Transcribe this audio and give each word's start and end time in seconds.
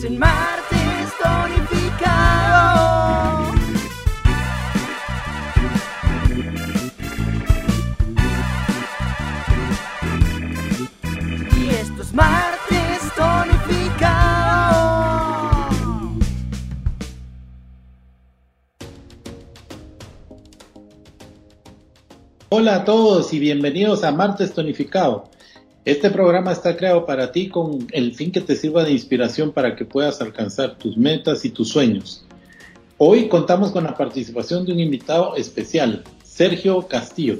Estás 0.00 0.12
en 0.12 0.18
martes 0.18 1.12
tonificado. 1.22 2.64
Y 11.54 11.68
esto 11.68 12.02
es 12.02 12.14
martes 12.14 13.12
tonificado. 13.14 14.10
Hola 22.48 22.76
a 22.76 22.84
todos 22.86 23.34
y 23.34 23.38
bienvenidos 23.38 24.02
a 24.04 24.12
Martes 24.12 24.54
Tonificado. 24.54 25.28
Este 25.86 26.10
programa 26.10 26.52
está 26.52 26.76
creado 26.76 27.06
para 27.06 27.32
ti 27.32 27.48
con 27.48 27.86
el 27.92 28.14
fin 28.14 28.30
que 28.30 28.42
te 28.42 28.54
sirva 28.54 28.84
de 28.84 28.92
inspiración 28.92 29.50
para 29.50 29.76
que 29.76 29.86
puedas 29.86 30.20
alcanzar 30.20 30.76
tus 30.76 30.98
metas 30.98 31.46
y 31.46 31.50
tus 31.50 31.70
sueños. 31.70 32.26
Hoy 32.98 33.28
contamos 33.28 33.70
con 33.70 33.84
la 33.84 33.96
participación 33.96 34.66
de 34.66 34.72
un 34.72 34.80
invitado 34.80 35.36
especial, 35.36 36.04
Sergio 36.22 36.86
Castillo, 36.86 37.38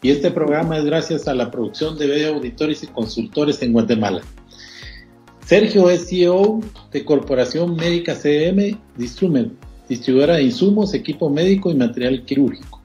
y 0.00 0.10
este 0.10 0.30
programa 0.30 0.78
es 0.78 0.84
gracias 0.84 1.26
a 1.26 1.34
la 1.34 1.50
producción 1.50 1.98
de 1.98 2.06
BD 2.06 2.26
Auditores 2.32 2.84
y 2.84 2.86
Consultores 2.86 3.60
en 3.62 3.72
Guatemala. 3.72 4.22
Sergio 5.44 5.90
es 5.90 6.08
CEO 6.08 6.60
de 6.92 7.04
Corporación 7.04 7.74
Médica 7.74 8.14
CM 8.14 8.78
Distrument, 8.96 9.54
distribuidora 9.88 10.36
de 10.36 10.44
insumos, 10.44 10.94
equipo 10.94 11.28
médico 11.28 11.68
y 11.68 11.74
material 11.74 12.24
quirúrgico. 12.24 12.81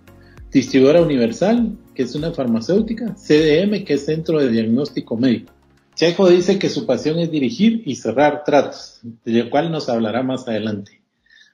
Distribuidora 0.52 1.02
Universal, 1.02 1.78
que 1.94 2.04
es 2.04 2.16
una 2.16 2.32
farmacéutica, 2.32 3.16
CDM, 3.16 3.84
que 3.84 3.96
es 3.96 4.06
Centro 4.06 4.40
de 4.40 4.50
Diagnóstico 4.50 5.18
Médico. 5.18 5.52
Chejo 5.96 6.30
dice 6.30 6.58
que 6.58 6.70
su 6.70 6.86
pasión 6.86 7.20
es 7.20 7.32
dirigir 7.32 7.82
y 7.86 7.96
cerrar 7.96 8.44
tratos, 8.46 9.00
del 9.26 9.50
cual 9.50 9.72
nos 9.72 9.90
hablará 9.90 10.24
más 10.24 10.48
adelante. 10.48 11.02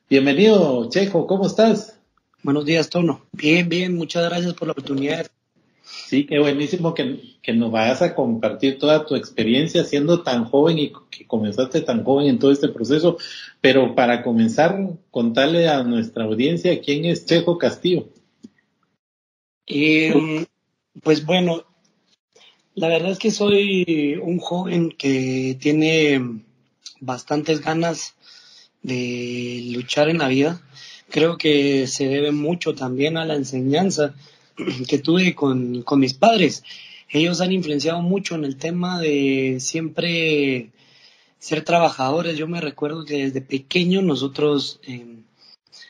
Bienvenido, 0.10 0.90
Chejo, 0.90 1.26
¿cómo 1.26 1.48
estás? 1.48 1.98
Buenos 2.44 2.66
días, 2.66 2.90
Tono. 2.90 3.26
Bien, 3.32 3.68
bien, 3.68 3.96
muchas 3.96 4.30
gracias 4.30 4.54
por 4.54 4.68
la 4.68 4.74
oportunidad. 4.74 5.26
Sí, 5.82 6.26
qué 6.26 6.40
buenísimo 6.40 6.94
que, 6.94 7.20
que 7.42 7.54
nos 7.54 7.72
vayas 7.72 8.02
a 8.04 8.14
compartir 8.14 8.78
toda 8.78 9.06
tu 9.06 9.16
experiencia 9.16 9.84
siendo 9.86 10.22
tan 10.22 10.46
joven 10.46 10.78
y 10.78 10.94
que 11.10 11.26
comenzaste 11.26 11.82
tan 11.82 12.04
joven 12.04 12.28
en 12.28 12.38
todo 12.38 12.52
este 12.52 12.70
proceso. 12.70 13.18
Pero 13.60 13.96
para 13.96 14.22
comenzar, 14.22 14.78
contarle 15.10 15.68
a 15.68 15.84
nuestra 15.84 16.26
audiencia 16.26 16.80
quién 16.82 17.06
es 17.06 17.26
Chejo 17.26 17.58
Castillo. 17.58 18.10
Eh, 19.68 20.46
pues 21.02 21.26
bueno, 21.26 21.64
la 22.76 22.88
verdad 22.88 23.12
es 23.12 23.20
que 23.20 23.32
soy 23.32 24.20
un 24.22 24.40
joven 24.40 24.92
que 24.92 25.58
tiene 25.60 26.42
bastantes 27.00 27.62
ganas 27.62 28.16
de 28.82 29.70
luchar 29.74 30.10
en 30.10 30.20
la 30.20 30.28
vida. 30.28 30.62
Creo 31.10 31.38
que 31.38 31.88
se 31.88 32.08
debe 32.08 32.32
mucho 32.32 32.74
también 32.76 33.18
a 33.18 33.26
la 33.26 33.36
enseñanza 33.36 34.16
que 34.88 34.98
tuve 35.00 35.36
con, 35.36 35.84
con 35.84 36.00
mis 36.00 36.14
padres. 36.14 36.64
Ellos 37.10 37.42
han 37.42 37.52
influenciado 37.52 38.02
mucho 38.02 38.36
en 38.36 38.44
el 38.44 38.58
tema 38.58 39.00
de 39.00 39.58
siempre 39.60 40.72
ser 41.38 41.64
trabajadores. 41.64 42.38
Yo 42.38 42.48
me 42.48 42.62
recuerdo 42.62 43.06
que 43.06 43.26
desde 43.26 43.42
pequeño 43.42 44.02
nosotros 44.02 44.80
eh, 44.88 45.18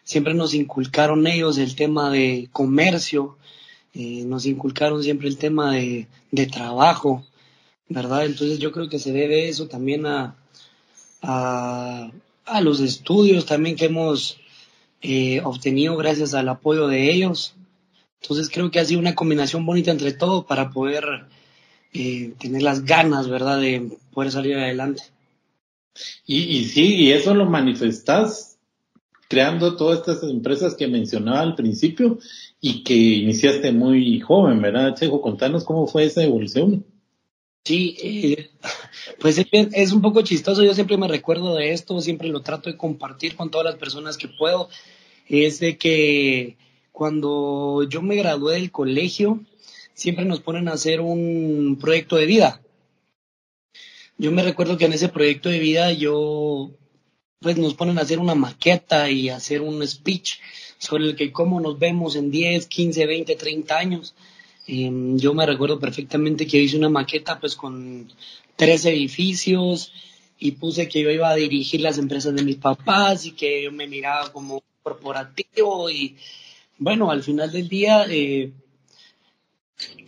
siempre 0.04 0.34
nos 0.34 0.54
inculcaron 0.54 1.28
ellos 1.28 1.58
el 1.58 1.76
tema 1.76 2.10
de 2.10 2.50
comercio, 2.52 3.38
eh, 3.94 4.24
nos 4.26 4.46
inculcaron 4.46 5.04
siempre 5.04 5.28
el 5.28 5.38
tema 5.38 5.74
de, 5.74 6.08
de, 6.32 6.48
trabajo, 6.48 7.26
¿verdad? 7.90 8.26
Entonces 8.26 8.60
yo 8.60 8.72
creo 8.72 8.90
que 8.90 9.00
se 9.00 9.12
debe 9.12 9.50
eso 9.50 9.68
también 9.68 10.06
a, 10.06 10.36
a, 11.22 12.12
a 12.46 12.62
los 12.62 12.80
estudios 12.80 13.46
también 13.46 13.76
que 13.76 13.86
hemos 13.86 14.38
eh, 15.02 15.42
obtenido 15.44 15.96
gracias 15.96 16.34
al 16.34 16.50
apoyo 16.50 16.88
de 16.88 17.12
ellos. 17.12 17.56
Entonces 18.22 18.50
creo 18.50 18.72
que 18.72 18.80
ha 18.80 18.86
sido 18.86 19.00
una 19.00 19.16
combinación 19.16 19.66
bonita 19.66 19.92
entre 19.92 20.14
todo 20.14 20.48
para 20.48 20.72
poder 20.72 21.26
eh, 21.94 22.34
tener 22.40 22.64
las 22.64 22.86
ganas, 22.86 23.28
¿verdad?, 23.30 23.60
de 23.60 23.98
poder 24.12 24.32
salir 24.32 24.58
adelante. 24.58 25.04
Y, 26.26 26.44
y 26.44 26.66
sí, 26.66 26.96
y 26.96 27.12
eso 27.12 27.36
lo 27.36 27.46
manifestas 27.46 28.53
creando 29.34 29.76
todas 29.76 29.98
estas 29.98 30.22
empresas 30.30 30.76
que 30.76 30.88
mencionaba 30.88 31.40
al 31.40 31.56
principio 31.56 32.20
y 32.62 32.84
que 32.84 32.94
iniciaste 32.94 33.72
muy 33.72 34.20
joven, 34.20 34.62
¿verdad, 34.62 34.94
Chejo? 34.96 35.22
Contanos 35.22 35.64
cómo 35.64 35.88
fue 35.88 36.04
esa 36.04 36.24
evolución. 36.24 36.86
Sí, 37.66 37.98
eh, 38.04 38.52
pues 39.20 39.40
es, 39.40 39.48
es, 39.52 39.92
un 39.92 40.04
poco 40.04 40.22
chistoso, 40.22 40.64
yo 40.64 40.76
siempre 40.76 40.98
me 40.98 41.08
recuerdo 41.08 41.56
de 41.56 41.72
esto, 41.72 42.00
siempre 42.00 42.28
lo 42.28 42.42
trato 42.42 42.70
de 42.70 42.78
compartir 42.78 43.36
con 43.36 43.50
todas 43.50 43.66
las 43.66 43.78
personas 43.78 44.18
que 44.18 44.28
puedo, 44.28 44.70
es 45.28 45.60
de 45.60 45.80
que 45.80 46.58
cuando 46.92 47.88
yo 47.90 48.04
me 48.04 48.18
gradué 48.18 48.54
del 48.54 48.70
colegio, 48.70 49.40
siempre 49.96 50.26
nos 50.26 50.42
ponen 50.42 50.68
a 50.68 50.74
hacer 50.74 51.02
un 51.02 51.80
proyecto 51.82 52.18
de 52.18 52.28
vida. 52.28 52.62
Yo 54.20 54.32
me 54.32 54.44
recuerdo 54.44 54.78
que 54.78 54.86
en 54.86 54.94
ese 54.94 55.10
proyecto 55.10 55.50
de 55.50 55.58
vida 55.58 55.92
yo, 55.92 56.70
pues 57.44 57.58
nos 57.58 57.76
ponen 57.76 58.00
a 58.00 58.02
hacer 58.02 58.20
una 58.20 58.34
maqueta 58.34 59.10
y 59.10 59.30
hacer 59.30 59.62
un 59.62 59.86
speech 59.86 60.40
sobre 60.80 61.06
el 61.06 61.16
que 61.16 61.32
cómo 61.32 61.60
nos 61.62 61.78
vemos 61.78 62.16
en 62.16 62.32
10, 62.32 62.68
15, 62.68 63.06
20, 63.06 63.36
30 63.36 63.78
años. 63.78 64.16
Eh, 64.66 64.90
yo 65.16 65.34
me 65.34 65.46
recuerdo 65.46 65.80
perfectamente 65.80 66.48
que 66.48 66.62
hice 66.62 66.78
una 66.78 66.90
maqueta 66.90 67.40
pues 67.40 67.56
con 67.56 68.12
tres 68.56 68.86
edificios 68.86 69.92
y 70.40 70.52
puse 70.52 70.88
que 70.88 71.02
yo 71.02 71.12
iba 71.12 71.30
a 71.30 71.36
dirigir 71.36 71.82
las 71.82 71.98
empresas 71.98 72.34
de 72.34 72.44
mis 72.44 72.56
papás 72.56 73.26
y 73.26 73.32
que 73.32 73.64
yo 73.64 73.72
me 73.72 73.88
miraba 73.88 74.32
como 74.32 74.64
corporativo 74.82 75.90
y 75.90 76.16
bueno, 76.78 77.12
al 77.12 77.24
final 77.24 77.52
del 77.52 77.70
día 77.70 78.06
eh, 78.10 78.52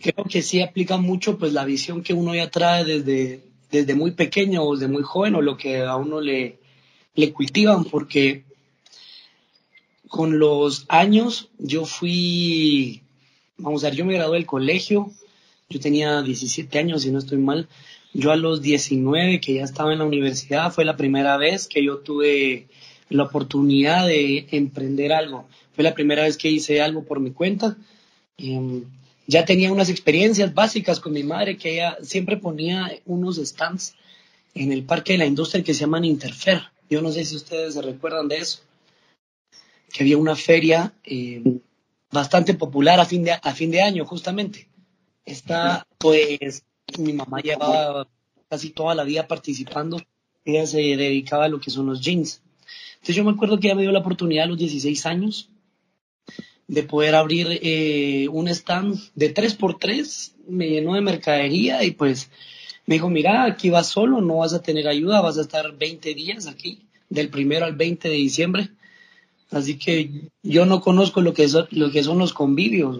creo 0.00 0.24
que 0.24 0.42
sí 0.42 0.60
aplica 0.60 0.96
mucho 0.96 1.38
pues 1.38 1.52
la 1.52 1.64
visión 1.64 2.02
que 2.02 2.14
uno 2.14 2.34
ya 2.34 2.50
trae 2.50 2.84
desde, 2.84 3.42
desde 3.70 3.94
muy 3.94 4.12
pequeño 4.12 4.62
o 4.62 4.74
desde 4.74 4.92
muy 4.92 5.02
joven 5.02 5.34
o 5.34 5.42
lo 5.42 5.56
que 5.56 5.82
a 5.82 5.96
uno 5.96 6.20
le, 6.20 6.58
le 7.16 7.32
cultivan 7.32 7.84
porque 7.84 8.44
con 10.08 10.38
los 10.38 10.86
años 10.88 11.48
yo 11.58 11.84
fui, 11.84 13.02
vamos 13.56 13.82
a 13.82 13.88
ver, 13.88 13.96
yo 13.96 14.04
me 14.04 14.14
gradué 14.14 14.38
del 14.38 14.46
colegio, 14.46 15.10
yo 15.68 15.80
tenía 15.80 16.22
17 16.22 16.78
años 16.78 17.02
si 17.02 17.10
no 17.10 17.18
estoy 17.18 17.38
mal, 17.38 17.68
yo 18.14 18.30
a 18.30 18.36
los 18.36 18.62
19 18.62 19.40
que 19.40 19.54
ya 19.54 19.64
estaba 19.64 19.92
en 19.92 19.98
la 19.98 20.04
universidad 20.04 20.72
fue 20.72 20.84
la 20.84 20.96
primera 20.96 21.36
vez 21.36 21.66
que 21.66 21.82
yo 21.82 21.98
tuve 21.98 22.68
la 23.08 23.24
oportunidad 23.24 24.06
de 24.06 24.46
emprender 24.52 25.12
algo, 25.12 25.48
fue 25.74 25.84
la 25.84 25.94
primera 25.94 26.22
vez 26.22 26.36
que 26.36 26.50
hice 26.50 26.80
algo 26.80 27.04
por 27.04 27.20
mi 27.20 27.32
cuenta. 27.32 27.76
Eh, 28.38 28.82
ya 29.26 29.44
tenía 29.44 29.72
unas 29.72 29.88
experiencias 29.88 30.54
básicas 30.54 31.00
con 31.00 31.12
mi 31.12 31.24
madre 31.24 31.56
que 31.56 31.74
ella 31.74 31.98
siempre 32.02 32.36
ponía 32.36 32.92
unos 33.06 33.36
stands 33.36 33.94
en 34.54 34.72
el 34.72 34.84
parque 34.84 35.12
de 35.12 35.18
la 35.18 35.26
industria 35.26 35.64
que 35.64 35.74
se 35.74 35.80
llaman 35.80 36.04
Interfer. 36.04 36.62
Yo 36.88 37.02
no 37.02 37.10
sé 37.10 37.24
si 37.24 37.36
ustedes 37.36 37.74
se 37.74 37.82
recuerdan 37.82 38.28
de 38.28 38.36
eso 38.36 38.60
que 39.92 40.02
había 40.02 40.18
una 40.18 40.36
feria 40.36 40.92
eh, 41.04 41.42
bastante 42.10 42.54
popular 42.54 43.00
a 43.00 43.04
fin, 43.04 43.24
de, 43.24 43.32
a 43.32 43.54
fin 43.54 43.70
de 43.70 43.82
año, 43.82 44.04
justamente. 44.04 44.68
Esta, 45.24 45.86
pues, 45.98 46.64
mi 46.98 47.12
mamá 47.12 47.40
llevaba 47.40 48.06
casi 48.48 48.70
toda 48.70 48.94
la 48.94 49.04
vida 49.04 49.26
participando. 49.26 50.00
Ella 50.44 50.66
se 50.66 50.78
dedicaba 50.78 51.46
a 51.46 51.48
lo 51.48 51.60
que 51.60 51.70
son 51.70 51.86
los 51.86 52.00
jeans. 52.00 52.42
Entonces 52.94 53.16
yo 53.16 53.24
me 53.24 53.32
acuerdo 53.32 53.58
que 53.58 53.68
ella 53.68 53.74
me 53.74 53.82
dio 53.82 53.92
la 53.92 54.00
oportunidad 54.00 54.44
a 54.44 54.48
los 54.48 54.58
16 54.58 55.06
años 55.06 55.48
de 56.68 56.82
poder 56.82 57.14
abrir 57.14 57.46
eh, 57.62 58.28
un 58.30 58.48
stand 58.48 58.98
de 59.14 59.32
3x3, 59.32 60.32
me 60.48 60.68
llenó 60.68 60.94
de 60.94 61.00
mercadería 61.00 61.84
y 61.84 61.92
pues 61.92 62.28
me 62.86 62.94
dijo, 62.94 63.10
mira, 63.10 63.44
aquí 63.44 63.68
vas 63.68 63.88
solo, 63.88 64.20
no 64.20 64.38
vas 64.38 64.54
a 64.54 64.62
tener 64.62 64.86
ayuda, 64.86 65.20
vas 65.20 65.38
a 65.38 65.42
estar 65.42 65.76
20 65.76 66.14
días 66.14 66.46
aquí, 66.46 66.82
del 67.08 67.28
primero 67.28 67.66
al 67.66 67.74
20 67.74 68.08
de 68.08 68.14
diciembre. 68.14 68.70
Así 69.50 69.76
que 69.76 70.28
yo 70.42 70.66
no 70.66 70.80
conozco 70.80 71.20
lo 71.20 71.34
que 71.34 71.48
son, 71.48 71.66
lo 71.70 71.90
que 71.90 72.04
son 72.04 72.18
los 72.18 72.32
convivios, 72.32 72.98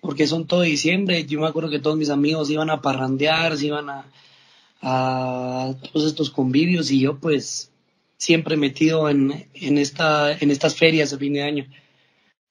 porque 0.00 0.26
son 0.26 0.46
todo 0.46 0.60
diciembre. 0.62 1.24
Yo 1.24 1.40
me 1.40 1.46
acuerdo 1.46 1.70
que 1.70 1.78
todos 1.78 1.96
mis 1.96 2.10
amigos 2.10 2.50
iban 2.50 2.70
a 2.70 2.82
parrandear, 2.82 3.56
se 3.56 3.66
iban 3.66 3.88
a, 3.88 5.74
todos 5.92 6.06
estos 6.06 6.30
convivios 6.30 6.90
y 6.90 7.00
yo 7.00 7.18
pues 7.18 7.72
siempre 8.16 8.56
metido 8.56 9.08
en, 9.08 9.48
en, 9.54 9.78
esta, 9.78 10.32
en 10.32 10.50
estas 10.50 10.76
ferias 10.76 11.12
a 11.12 11.18
fin 11.18 11.32
de 11.32 11.42
año. 11.42 11.66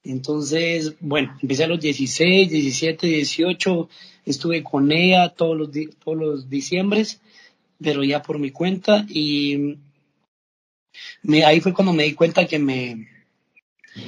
Entonces, 0.07 0.95
bueno, 0.99 1.37
empecé 1.41 1.65
a 1.65 1.67
los 1.67 1.79
16, 1.81 2.49
17, 2.49 3.07
18, 3.07 3.89
estuve 4.25 4.63
con 4.63 4.91
ella 4.91 5.29
todos 5.29 5.57
los, 5.57 5.69
todos 6.03 6.17
los 6.17 6.49
diciembres, 6.49 7.19
pero 7.81 8.03
ya 8.03 8.21
por 8.21 8.39
mi 8.39 8.51
cuenta 8.51 9.05
y 9.09 9.77
me, 11.23 11.43
ahí 11.43 11.59
fue 11.59 11.73
cuando 11.73 11.93
me 11.93 12.03
di 12.03 12.13
cuenta 12.13 12.47
que 12.47 12.57
me, 12.57 13.07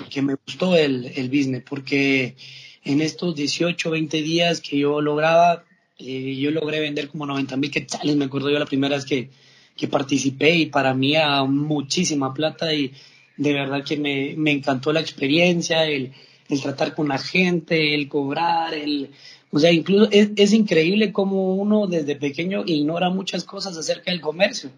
que 0.10 0.22
me 0.22 0.36
gustó 0.36 0.76
el, 0.76 1.06
el 1.16 1.28
business, 1.30 1.64
porque 1.68 2.36
en 2.84 3.02
estos 3.02 3.36
18, 3.36 3.92
20 3.92 4.22
días 4.22 4.62
que 4.62 4.78
yo 4.78 5.02
lograba, 5.02 5.66
eh, 5.98 6.36
yo 6.36 6.52
logré 6.52 6.80
vender 6.80 7.10
como 7.10 7.26
90 7.26 7.58
mil 7.58 7.72
quetzales, 7.72 8.16
me 8.16 8.26
acuerdo 8.26 8.50
yo 8.50 8.58
la 8.58 8.66
primera 8.66 8.96
vez 8.96 9.06
que, 9.06 9.30
que 9.76 9.88
participé 9.88 10.56
y 10.56 10.66
para 10.68 10.94
mí 10.94 11.16
a 11.16 11.44
muchísima 11.44 12.34
plata 12.34 12.74
y 12.74 12.94
de 13.40 13.54
verdad 13.54 13.86
que 13.86 13.98
me, 13.98 14.36
me 14.36 14.52
encantó 14.52 14.92
la 14.92 15.00
experiencia, 15.00 15.86
el, 15.86 16.12
el, 16.50 16.62
tratar 16.62 16.94
con 16.94 17.08
la 17.08 17.18
gente, 17.18 17.96
el 17.96 18.10
cobrar, 18.10 18.74
el... 18.74 19.12
O 19.52 19.60
sea, 19.60 19.72
incluso 19.72 20.10
es, 20.12 20.32
es 20.36 20.52
increíble 20.52 21.14
cómo 21.14 21.56
uno 21.56 21.88
desde 21.88 22.18
pequeño 22.18 22.64
ignora 22.66 23.10
muchas 23.10 23.46
cosas 23.46 23.78
acerca 23.78 24.12
del 24.12 24.20
comercio. 24.20 24.70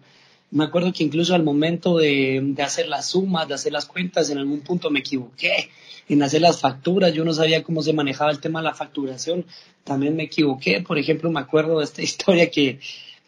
Me 0.52 0.64
acuerdo 0.64 0.92
que 0.92 1.02
incluso 1.02 1.34
al 1.34 1.42
momento 1.42 1.98
de, 1.98 2.40
de, 2.40 2.62
hacer 2.62 2.86
las 2.86 3.10
sumas, 3.10 3.48
de 3.48 3.54
hacer 3.54 3.72
las 3.72 3.86
cuentas, 3.86 4.30
en 4.30 4.38
algún 4.38 4.60
punto 4.60 4.90
me 4.90 5.00
equivoqué 5.00 5.68
en 6.08 6.22
hacer 6.22 6.40
las 6.40 6.60
facturas. 6.60 7.12
Yo 7.12 7.24
no 7.24 7.34
sabía 7.34 7.64
cómo 7.64 7.82
se 7.82 7.92
manejaba 7.92 8.30
el 8.30 8.38
tema 8.38 8.60
de 8.60 8.66
la 8.66 8.74
facturación. 8.74 9.44
También 9.82 10.14
me 10.14 10.24
equivoqué. 10.24 10.80
Por 10.82 10.98
ejemplo, 10.98 11.32
me 11.32 11.40
acuerdo 11.40 11.80
de 11.80 11.84
esta 11.84 12.02
historia 12.10 12.48
que 12.48 12.78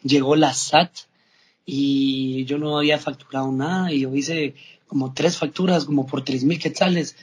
llegó 0.01 0.37
la 0.37 0.53
SAT 0.53 0.91
y 1.65 2.45
yo 2.45 2.57
no 2.57 2.77
había 2.77 2.99
facturado 2.99 3.51
nada 3.51 3.91
y 3.91 4.01
yo 4.01 4.15
hice 4.15 4.55
como 4.95 5.13
tres 5.13 5.35
facturas 5.35 5.83
como 5.83 6.07
por 6.07 6.23
tres 6.23 6.45
mil 6.45 6.57
quetzales 6.57 7.17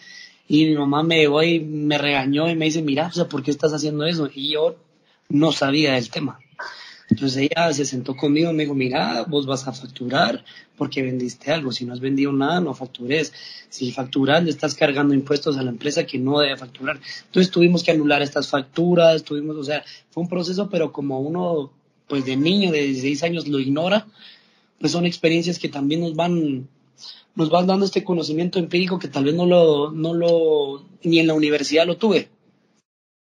y 0.46 0.66
mi 0.66 0.76
mamá 0.76 1.02
me 1.02 1.16
llegó 1.16 1.42
y 1.42 1.58
me 1.58 1.96
regañó 1.96 2.50
y 2.50 2.54
me 2.54 2.66
dice, 2.66 2.82
mira, 2.82 3.06
o 3.06 3.12
sea, 3.12 3.30
¿por 3.30 3.42
qué 3.42 3.50
estás 3.50 3.72
haciendo 3.72 4.04
eso? 4.04 4.28
Y 4.34 4.52
yo 4.52 4.76
no 5.30 5.52
sabía 5.52 5.94
del 5.94 6.10
tema. 6.10 6.38
Entonces 7.08 7.48
ella 7.50 7.72
se 7.72 7.86
sentó 7.86 8.14
conmigo 8.14 8.50
y 8.50 8.54
me 8.54 8.64
dijo, 8.64 8.74
mira, 8.74 9.24
vos 9.26 9.46
vas 9.46 9.66
a 9.66 9.72
facturar 9.72 10.44
porque 10.76 11.00
vendiste 11.00 11.50
algo. 11.50 11.72
Si 11.72 11.86
no 11.86 11.94
has 11.94 12.00
vendido 12.00 12.30
nada, 12.30 12.60
no 12.60 12.74
factures. 12.74 13.32
Si 13.70 13.90
facturas, 13.90 14.44
le 14.44 14.50
estás 14.50 14.75
cargando 14.75 15.14
impuestos 15.14 15.56
a 15.56 15.62
la 15.62 15.70
empresa 15.70 16.04
que 16.04 16.18
no 16.18 16.40
debe 16.40 16.58
facturar. 16.58 17.00
Entonces 17.25 17.50
tuvimos 17.50 17.82
que 17.82 17.92
anular 17.92 18.20
estas 18.20 18.50
facturas, 18.50 19.22
tuvimos, 19.22 19.56
o 19.56 19.64
sea, 19.64 19.82
fue 20.10 20.25
un 20.25 20.28
proceso, 20.28 20.68
pero 20.68 20.92
como 20.92 21.20
uno, 21.20 21.72
pues 22.06 22.26
de 22.26 22.36
niño 22.36 22.70
de 22.70 22.82
16 22.82 23.22
años 23.22 23.48
lo 23.48 23.58
ignora, 23.58 24.06
pues 24.78 24.92
son 24.92 25.06
experiencias 25.06 25.58
que 25.58 25.70
también 25.70 26.02
nos 26.02 26.14
van 26.14 26.68
nos 27.34 27.50
van 27.50 27.66
dando 27.66 27.84
este 27.84 28.04
conocimiento 28.04 28.58
empírico 28.58 28.99
que 28.99 29.08
tal 29.08 29.25
vez 29.25 29.34
no 29.34 29.46
lo, 29.46 29.90
no 29.90 30.14
lo, 30.14 30.84
ni 31.02 31.19
en 31.19 31.26
la 31.26 31.34
universidad 31.34 31.87
lo 31.87 31.96
tuve, 31.96 32.28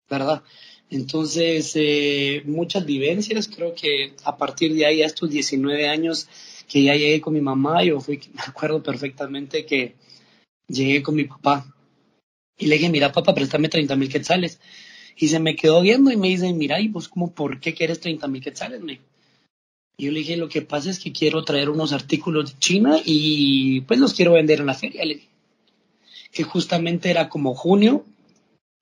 ¿verdad? 0.09 0.43
Entonces, 0.91 1.73
eh, 1.75 2.43
muchas 2.45 2.87
vivencias, 2.87 3.49
creo 3.49 3.75
que 3.75 4.13
a 4.25 4.37
partir 4.37 4.75
de 4.75 4.87
ahí, 4.87 5.03
a 5.03 5.07
estos 5.07 5.31
19 5.31 5.89
años 5.89 6.29
que 6.69 6.83
ya 6.83 6.95
llegué 6.95 7.21
con 7.21 7.35
mi 7.35 7.41
mamá, 7.41 7.83
yo 7.83 8.01
fui, 8.01 8.21
me 8.35 8.43
acuerdo 8.47 8.83
perfectamente 8.83 9.67
que 9.67 9.95
llegué 10.69 11.03
con 11.03 11.17
mi 11.17 11.25
papá 11.25 11.73
y 12.59 12.67
le 12.67 12.77
dije, 12.77 12.89
mira 12.91 13.13
papá, 13.13 13.35
préstame 13.35 13.69
30 13.69 13.97
mil 13.97 14.09
quetzales. 14.09 14.61
Y 15.17 15.29
se 15.29 15.41
me 15.41 15.57
quedó 15.57 15.81
viendo 15.81 16.11
y 16.11 16.17
me 16.17 16.29
dice, 16.29 16.53
mira, 16.53 16.81
¿y 16.81 16.89
vos 16.89 17.09
cómo, 17.09 17.33
por 17.33 17.59
qué 17.61 17.75
quieres 17.75 18.01
30 18.01 18.29
mil 18.29 18.43
quetzales? 18.43 18.81
Me? 18.83 19.01
Y 19.99 20.07
yo 20.07 20.13
le 20.13 20.19
dije, 20.19 20.37
lo 20.37 20.49
que 20.49 20.63
pasa 20.63 20.91
es 20.91 20.99
que 20.99 21.13
quiero 21.13 21.43
traer 21.45 21.71
unos 21.71 21.93
artículos 21.93 22.53
de 22.53 22.59
China 22.59 22.99
y 23.05 23.81
pues 23.83 23.99
los 23.99 24.13
quiero 24.13 24.33
vender 24.33 24.61
en 24.61 24.67
la 24.67 24.75
feria, 24.75 25.05
le 25.05 25.15
dije. 25.15 25.29
Que 26.33 26.43
justamente 26.43 27.11
era 27.11 27.29
como 27.31 27.55
junio 27.55 28.05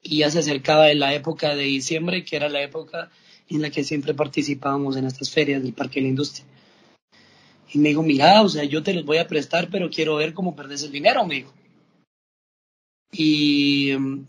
y 0.03 0.19
ya 0.19 0.31
se 0.31 0.41
acercaba 0.41 0.87
de 0.87 0.97
la 0.97 1.15
época 1.15 1.55
de 1.55 1.63
diciembre, 1.65 2.25
que 2.25 2.37
era 2.37 2.49
la 2.49 2.63
época 2.63 3.11
en 3.49 3.63
la 3.63 3.71
que 3.71 3.85
siempre 3.85 4.13
participábamos 4.15 4.97
en 4.97 5.07
estas 5.07 5.31
ferias 5.31 5.63
del 5.63 5.73
Parque 5.73 6.01
de 6.01 6.03
la 6.03 6.09
Industria. 6.11 6.45
Y 7.73 7.79
me 7.79 7.91
dijo, 7.91 8.03
mira, 8.03 8.43
o 8.43 8.49
sea, 8.49 8.65
yo 8.65 8.83
te 8.83 8.95
los 8.95 9.05
voy 9.05 9.19
a 9.19 9.29
prestar, 9.29 9.69
pero 9.71 9.91
quiero 9.91 10.17
ver 10.17 10.35
cómo 10.35 10.57
perdes 10.57 10.83
el 10.83 10.93
dinero, 10.93 11.25
me 11.27 11.37
dijo. 11.37 11.53
Y 13.13 13.93
um, 13.95 14.25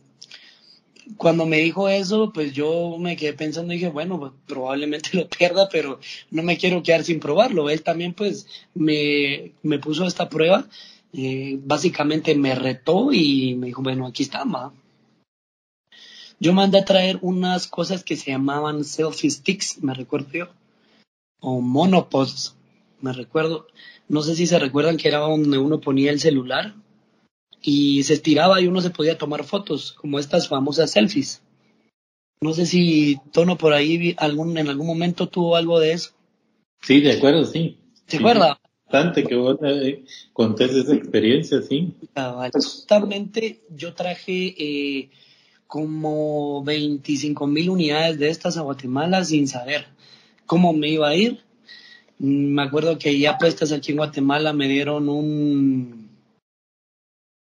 cuando 1.17 1.45
me 1.45 1.57
dijo 1.57 1.89
eso, 1.89 2.31
pues 2.33 2.53
yo 2.53 2.97
me 2.99 3.15
quedé 3.15 3.33
pensando 3.33 3.73
y 3.73 3.77
dije, 3.77 3.89
bueno, 3.89 4.19
pues, 4.19 4.31
probablemente 4.47 5.09
lo 5.13 5.27
pierda, 5.29 5.69
pero 5.69 5.99
no 6.31 6.43
me 6.43 6.57
quiero 6.57 6.83
quedar 6.83 7.03
sin 7.03 7.19
probarlo. 7.19 7.69
Él 7.69 7.81
también, 7.83 8.13
pues, 8.13 8.47
me, 8.73 9.53
me 9.63 9.79
puso 9.79 10.05
esta 10.05 10.29
prueba. 10.29 10.67
Eh, 11.13 11.59
básicamente 11.63 12.35
me 12.35 12.55
retó 12.55 13.13
y 13.13 13.55
me 13.55 13.67
dijo, 13.67 13.81
bueno, 13.81 14.07
aquí 14.07 14.23
está, 14.23 14.43
ma 14.43 14.73
yo 16.39 16.53
mandé 16.53 16.79
a 16.79 16.85
traer 16.85 17.19
unas 17.21 17.67
cosas 17.67 18.03
que 18.03 18.15
se 18.15 18.31
llamaban 18.31 18.83
selfie 18.83 19.29
sticks, 19.29 19.81
me 19.81 19.93
recuerdo 19.93 20.31
yo, 20.31 20.47
o 21.39 21.61
monopods, 21.61 22.55
me 23.01 23.13
recuerdo. 23.13 23.67
No 24.07 24.21
sé 24.21 24.35
si 24.35 24.45
se 24.45 24.59
recuerdan 24.59 24.97
que 24.97 25.07
era 25.07 25.19
donde 25.19 25.57
uno 25.57 25.79
ponía 25.79 26.11
el 26.11 26.19
celular 26.19 26.75
y 27.67 28.03
se 28.03 28.13
estiraba 28.13 28.61
y 28.61 28.67
uno 28.67 28.79
se 28.79 28.91
podía 28.91 29.17
tomar 29.17 29.43
fotos, 29.43 29.93
como 29.93 30.19
estas 30.19 30.47
famosas 30.47 30.91
selfies. 30.91 31.41
No 32.39 32.53
sé 32.53 32.67
si 32.67 33.17
Tono 33.31 33.57
por 33.57 33.73
ahí 33.73 34.13
algún, 34.19 34.55
en 34.59 34.69
algún 34.69 34.85
momento 34.85 35.27
tuvo 35.27 35.55
algo 35.55 35.79
de 35.79 35.93
eso. 35.93 36.11
Sí, 36.83 37.01
de 37.01 37.13
acuerdo, 37.13 37.43
sí. 37.43 37.79
¿Se 38.05 38.17
acuerda? 38.17 38.59
Bastante 38.85 39.23
que 39.23 39.35
vos 39.35 39.57
eh, 39.63 40.05
contés 40.31 40.75
esa 40.75 40.93
experiencia, 40.93 41.63
sí. 41.63 41.95
Justamente 42.53 43.61
yo 43.75 43.95
traje 43.95 44.53
eh, 44.59 45.09
como 45.65 46.63
25 46.63 47.47
mil 47.47 47.71
unidades 47.71 48.19
de 48.19 48.29
estas 48.29 48.57
a 48.57 48.61
Guatemala 48.61 49.25
sin 49.25 49.47
saber 49.47 49.87
cómo 50.45 50.71
me 50.71 50.89
iba 50.89 51.07
a 51.07 51.15
ir. 51.15 51.39
Me 52.19 52.61
acuerdo 52.61 52.99
que 52.99 53.17
ya 53.17 53.39
puestas 53.39 53.71
aquí 53.71 53.91
en 53.91 53.97
Guatemala 53.97 54.53
me 54.53 54.67
dieron 54.67 55.09
un, 55.09 56.04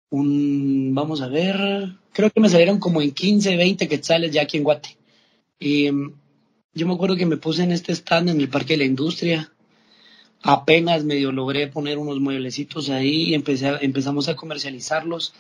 un, 0.10 0.94
vamos 0.94 1.22
a 1.22 1.28
ver, 1.28 1.96
creo 2.14 2.32
que 2.32 2.40
me 2.40 2.50
salieron 2.50 2.80
como 2.80 3.02
en 3.02 3.12
15, 3.12 3.56
20 3.56 3.88
quetzales 3.88 4.32
ya 4.32 4.44
aquí 4.44 4.58
en 4.58 4.64
Guate. 4.64 4.98
Y 5.60 5.92
mm, 5.92 6.14
yo 6.74 6.88
me 6.88 6.94
acuerdo 6.94 7.16
que 7.16 7.26
me 7.26 7.38
puse 7.38 7.64
en 7.64 7.72
este 7.72 7.94
stand 7.94 8.30
en 8.30 8.42
el 8.42 8.50
Parque 8.50 8.74
de 8.74 8.80
la 8.80 8.86
Industria. 8.86 9.52
Apenas 10.42 11.04
medio 11.04 11.32
logré 11.32 11.68
poner 11.68 11.98
unos 11.98 12.20
mueblecitos 12.20 12.90
ahí 12.90 13.30
y 13.30 13.34
empecé 13.34 13.74
empezamos 13.82 14.28
a 14.30 14.36
comercializarlos 14.36 15.34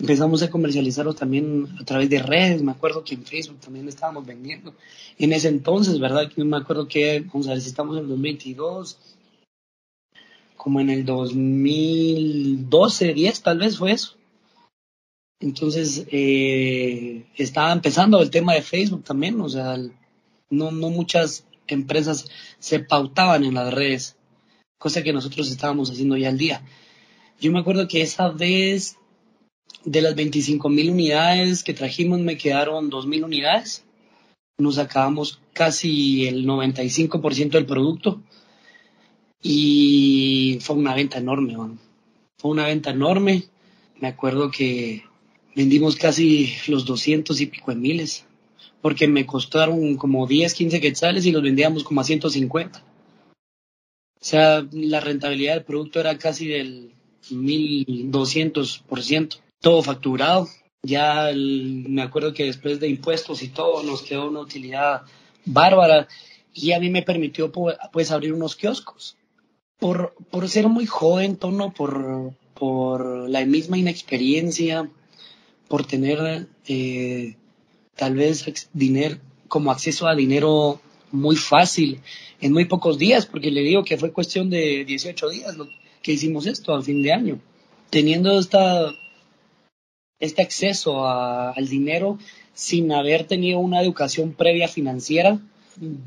empezamos 0.00 0.42
a 0.42 0.50
comercializarlos 0.50 1.16
también 1.16 1.68
a 1.78 1.84
través 1.84 2.08
de 2.08 2.22
redes. 2.22 2.62
Me 2.62 2.72
acuerdo 2.72 3.04
que 3.04 3.14
en 3.14 3.24
Facebook 3.24 3.60
también 3.60 3.86
estábamos 3.86 4.26
vendiendo. 4.26 4.74
En 5.18 5.32
ese 5.32 5.48
entonces, 5.48 6.00
¿verdad? 6.00 6.30
Me 6.36 6.56
acuerdo 6.56 6.88
que, 6.88 7.20
vamos 7.20 7.46
a 7.46 7.50
ver 7.50 7.60
si 7.60 7.68
estamos 7.68 7.96
en 7.96 8.04
el 8.04 8.08
2022, 8.08 8.98
como 10.62 10.78
en 10.78 10.90
el 10.90 11.06
2012, 11.06 13.14
10 13.14 13.42
tal 13.42 13.58
vez 13.58 13.78
fue 13.78 13.92
eso. 13.92 14.14
Entonces, 15.40 16.04
eh, 16.12 17.24
estaba 17.36 17.72
empezando 17.72 18.20
el 18.20 18.28
tema 18.28 18.52
de 18.52 18.60
Facebook 18.60 19.02
también, 19.02 19.40
o 19.40 19.48
sea, 19.48 19.78
no, 20.50 20.70
no 20.70 20.90
muchas 20.90 21.46
empresas 21.66 22.28
se 22.58 22.78
pautaban 22.78 23.44
en 23.44 23.54
las 23.54 23.72
redes, 23.72 24.16
cosa 24.78 25.02
que 25.02 25.14
nosotros 25.14 25.50
estábamos 25.50 25.90
haciendo 25.90 26.18
ya 26.18 26.28
al 26.28 26.36
día. 26.36 26.62
Yo 27.40 27.50
me 27.52 27.60
acuerdo 27.60 27.88
que 27.88 28.02
esa 28.02 28.28
vez 28.28 28.98
de 29.86 30.02
las 30.02 30.14
25 30.14 30.68
mil 30.68 30.90
unidades 30.90 31.64
que 31.64 31.72
trajimos 31.72 32.20
me 32.20 32.36
quedaron 32.36 32.90
2 32.90 33.06
mil 33.06 33.24
unidades. 33.24 33.82
Nos 34.58 34.76
acabamos 34.76 35.40
casi 35.54 36.28
el 36.28 36.46
95% 36.46 37.52
del 37.52 37.64
producto. 37.64 38.20
Y 39.42 40.58
fue 40.60 40.76
una 40.76 40.94
venta 40.94 41.16
enorme, 41.18 41.56
Fue 42.36 42.50
una 42.50 42.66
venta 42.66 42.90
enorme. 42.90 43.44
Me 43.98 44.08
acuerdo 44.08 44.50
que 44.50 45.04
vendimos 45.54 45.96
casi 45.96 46.52
los 46.68 46.84
200 46.84 47.40
y 47.40 47.46
pico 47.46 47.70
de 47.70 47.78
miles. 47.78 48.26
Porque 48.82 49.08
me 49.08 49.24
costaron 49.26 49.96
como 49.96 50.26
10, 50.26 50.54
15 50.54 50.80
quetzales 50.80 51.26
y 51.26 51.32
los 51.32 51.42
vendíamos 51.42 51.84
como 51.84 52.00
a 52.00 52.04
150. 52.04 52.78
O 52.78 52.82
sea, 54.20 54.66
la 54.72 55.00
rentabilidad 55.00 55.54
del 55.54 55.64
producto 55.64 56.00
era 56.00 56.18
casi 56.18 56.48
del 56.48 56.92
1200% 57.30 59.38
todo 59.60 59.82
facturado. 59.82 60.48
Ya 60.82 61.30
me 61.34 62.02
acuerdo 62.02 62.32
que 62.32 62.44
después 62.44 62.80
de 62.80 62.88
impuestos 62.88 63.42
y 63.42 63.48
todo 63.48 63.82
nos 63.82 64.02
quedó 64.02 64.28
una 64.28 64.40
utilidad 64.40 65.02
bárbara 65.44 66.08
y 66.54 66.72
a 66.72 66.80
mí 66.80 66.90
me 66.90 67.02
permitió 67.02 67.52
pues 67.92 68.10
abrir 68.10 68.32
unos 68.32 68.56
kioscos. 68.56 69.16
Por, 69.80 70.14
por 70.30 70.48
ser 70.48 70.68
muy 70.68 70.86
joven, 70.86 71.36
tono, 71.36 71.72
por, 71.72 72.34
por 72.54 73.28
la 73.28 73.44
misma 73.46 73.78
inexperiencia, 73.78 74.90
por 75.68 75.86
tener 75.86 76.48
eh, 76.68 77.36
tal 77.96 78.14
vez 78.14 78.68
dinero, 78.72 79.16
como 79.48 79.70
acceso 79.70 80.06
a 80.06 80.14
dinero 80.14 80.80
muy 81.10 81.36
fácil 81.36 82.00
en 82.40 82.52
muy 82.52 82.66
pocos 82.66 82.98
días, 82.98 83.26
porque 83.26 83.50
le 83.50 83.62
digo 83.62 83.84
que 83.84 83.98
fue 83.98 84.12
cuestión 84.12 84.50
de 84.50 84.84
18 84.84 85.28
días 85.30 85.56
lo 85.56 85.68
que 86.02 86.12
hicimos 86.12 86.46
esto 86.46 86.74
a 86.74 86.82
fin 86.82 87.02
de 87.02 87.12
año. 87.12 87.40
Teniendo 87.90 88.38
esta 88.38 88.92
este 90.20 90.42
acceso 90.42 91.08
al 91.08 91.66
dinero 91.68 92.18
sin 92.52 92.92
haber 92.92 93.24
tenido 93.24 93.58
una 93.58 93.80
educación 93.80 94.34
previa 94.34 94.68
financiera. 94.68 95.40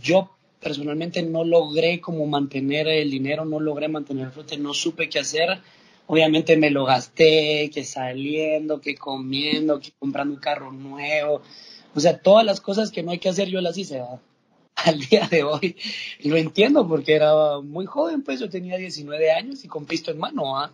Yo 0.01 0.30
personalmente 0.63 1.22
no 1.22 1.43
logré 1.43 2.00
como 2.01 2.25
mantener 2.25 2.88
el 2.88 3.12
dinero, 3.12 3.46
no 3.46 3.60
logré 3.60 3.88
mantener 3.88 4.27
el 4.27 4.32
fruto, 4.32 4.58
no 4.58 4.74
supe 4.74 5.10
qué 5.10 5.20
hacer. 5.20 5.60
Obviamente 6.08 6.58
me 6.58 6.70
lo 6.70 6.86
gasté, 6.86 7.70
que 7.74 7.84
saliendo, 7.84 8.82
que 8.82 8.96
comiendo, 8.96 9.79
que 9.79 9.91
comprando 10.00 10.34
un 10.34 10.39
carro 10.39 10.72
nuevo. 10.72 11.41
O 11.96 12.00
sea, 12.00 12.17
todas 12.17 12.46
las 12.46 12.62
cosas 12.62 12.91
que 12.91 13.03
no 13.03 13.12
hay 13.12 13.20
que 13.20 13.29
hacer 13.29 13.50
yo 13.50 13.62
las 13.62 13.77
hice. 13.77 14.01
al 14.75 15.00
día 15.00 15.27
de 15.29 15.43
hoy 15.43 15.75
lo 16.24 16.38
entiendo 16.38 16.88
porque 16.88 17.13
era 17.13 17.60
muy 17.62 17.86
joven, 17.86 18.24
pues 18.24 18.39
yo 18.39 18.50
tenía 18.50 18.77
19 18.77 19.32
años 19.32 19.63
y 19.63 19.67
con 19.67 19.86
pisto 19.86 20.12
en 20.12 20.20
mano. 20.20 20.58
¿ah? 20.58 20.74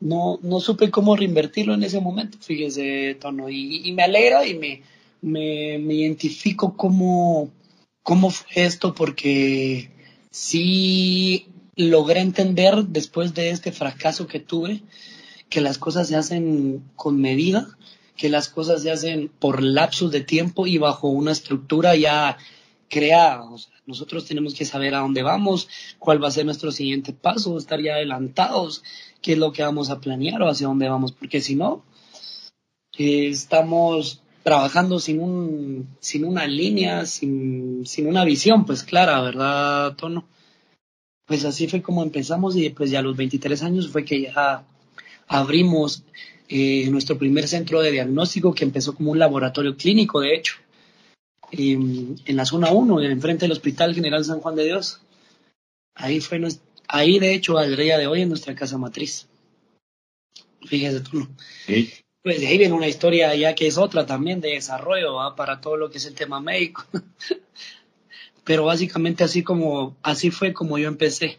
No, 0.00 0.38
no 0.42 0.60
supe 0.60 0.90
cómo 0.90 1.16
reinvertirlo 1.16 1.74
en 1.74 1.82
ese 1.82 2.00
momento, 2.00 2.38
fíjese, 2.40 3.16
Tono, 3.20 3.48
y, 3.48 3.90
me 3.92 4.04
alegra 4.04 4.46
y 4.46 4.54
me, 4.54 4.82
me, 5.22 5.78
me 5.78 5.94
identifico 5.94 6.76
cómo, 6.76 7.50
cómo 8.08 8.30
fue 8.30 8.64
esto 8.64 8.94
porque 8.94 9.90
sí 10.30 11.48
logré 11.76 12.20
entender 12.20 12.84
después 12.84 13.34
de 13.34 13.50
este 13.50 13.70
fracaso 13.70 14.26
que 14.26 14.40
tuve 14.40 14.80
que 15.50 15.60
las 15.60 15.76
cosas 15.76 16.08
se 16.08 16.16
hacen 16.16 16.82
con 16.96 17.20
medida 17.20 17.68
que 18.16 18.30
las 18.30 18.48
cosas 18.48 18.82
se 18.82 18.90
hacen 18.90 19.28
por 19.28 19.62
lapsos 19.62 20.10
de 20.10 20.22
tiempo 20.22 20.66
y 20.66 20.78
bajo 20.78 21.08
una 21.08 21.32
estructura 21.32 21.96
ya 21.96 22.38
creada. 22.88 23.44
nosotros 23.84 24.24
tenemos 24.24 24.54
que 24.54 24.64
saber 24.64 24.94
a 24.94 25.00
dónde 25.00 25.22
vamos, 25.22 25.68
cuál 25.98 26.24
va 26.24 26.28
a 26.28 26.30
ser 26.30 26.46
nuestro 26.46 26.72
siguiente 26.72 27.12
paso, 27.12 27.58
estar 27.58 27.78
ya 27.78 27.96
adelantados, 27.96 28.82
qué 29.20 29.32
es 29.34 29.38
lo 29.38 29.52
que 29.52 29.62
vamos 29.62 29.90
a 29.90 30.00
planear 30.00 30.40
o 30.40 30.48
hacia 30.48 30.66
dónde 30.66 30.88
vamos, 30.88 31.12
porque 31.12 31.42
si 31.42 31.56
no, 31.56 31.84
eh, 32.96 33.28
estamos 33.28 34.22
trabajando 34.48 34.98
sin, 34.98 35.20
un, 35.20 35.86
sin 36.00 36.24
una 36.24 36.46
línea, 36.46 37.04
sin, 37.04 37.84
sin 37.84 38.06
una 38.06 38.24
visión, 38.24 38.64
pues 38.64 38.82
clara, 38.82 39.20
¿verdad, 39.20 39.94
Tono? 39.94 40.26
Pues 41.26 41.44
así 41.44 41.68
fue 41.68 41.82
como 41.82 42.02
empezamos 42.02 42.56
y 42.56 42.70
pues 42.70 42.90
ya 42.90 43.00
a 43.00 43.02
los 43.02 43.14
23 43.14 43.62
años 43.62 43.88
fue 43.88 44.06
que 44.06 44.22
ya 44.22 44.64
abrimos 45.26 46.02
eh, 46.48 46.88
nuestro 46.88 47.18
primer 47.18 47.46
centro 47.46 47.82
de 47.82 47.90
diagnóstico 47.90 48.54
que 48.54 48.64
empezó 48.64 48.94
como 48.94 49.10
un 49.10 49.18
laboratorio 49.18 49.76
clínico, 49.76 50.20
de 50.20 50.34
hecho, 50.34 50.54
en 51.50 52.16
la 52.28 52.46
zona 52.46 52.72
1, 52.72 53.02
enfrente 53.02 53.44
del 53.44 53.52
Hospital 53.52 53.94
General 53.94 54.24
San 54.24 54.40
Juan 54.40 54.56
de 54.56 54.64
Dios. 54.64 55.02
Ahí 55.94 56.22
fue, 56.22 56.40
ahí 56.88 57.18
de 57.18 57.34
hecho, 57.34 57.58
al 57.58 57.76
día 57.76 57.98
de 57.98 58.06
hoy 58.06 58.22
en 58.22 58.30
nuestra 58.30 58.54
casa 58.54 58.78
matriz. 58.78 59.28
Fíjese 60.62 61.00
tú. 61.00 61.28
Pues 62.22 62.40
de 62.40 62.48
ahí 62.48 62.58
viene 62.58 62.74
una 62.74 62.88
historia 62.88 63.34
ya 63.36 63.54
que 63.54 63.68
es 63.68 63.78
otra 63.78 64.04
también 64.04 64.40
de 64.40 64.50
desarrollo 64.50 65.16
para 65.36 65.60
todo 65.60 65.76
lo 65.76 65.88
que 65.90 65.98
es 65.98 66.06
el 66.06 66.14
tema 66.14 66.40
médico. 66.40 66.84
Pero 68.44 68.64
básicamente 68.64 69.22
así 69.22 69.44
como 69.44 69.96
así 70.02 70.30
fue 70.30 70.52
como 70.52 70.78
yo 70.78 70.88
empecé. 70.88 71.38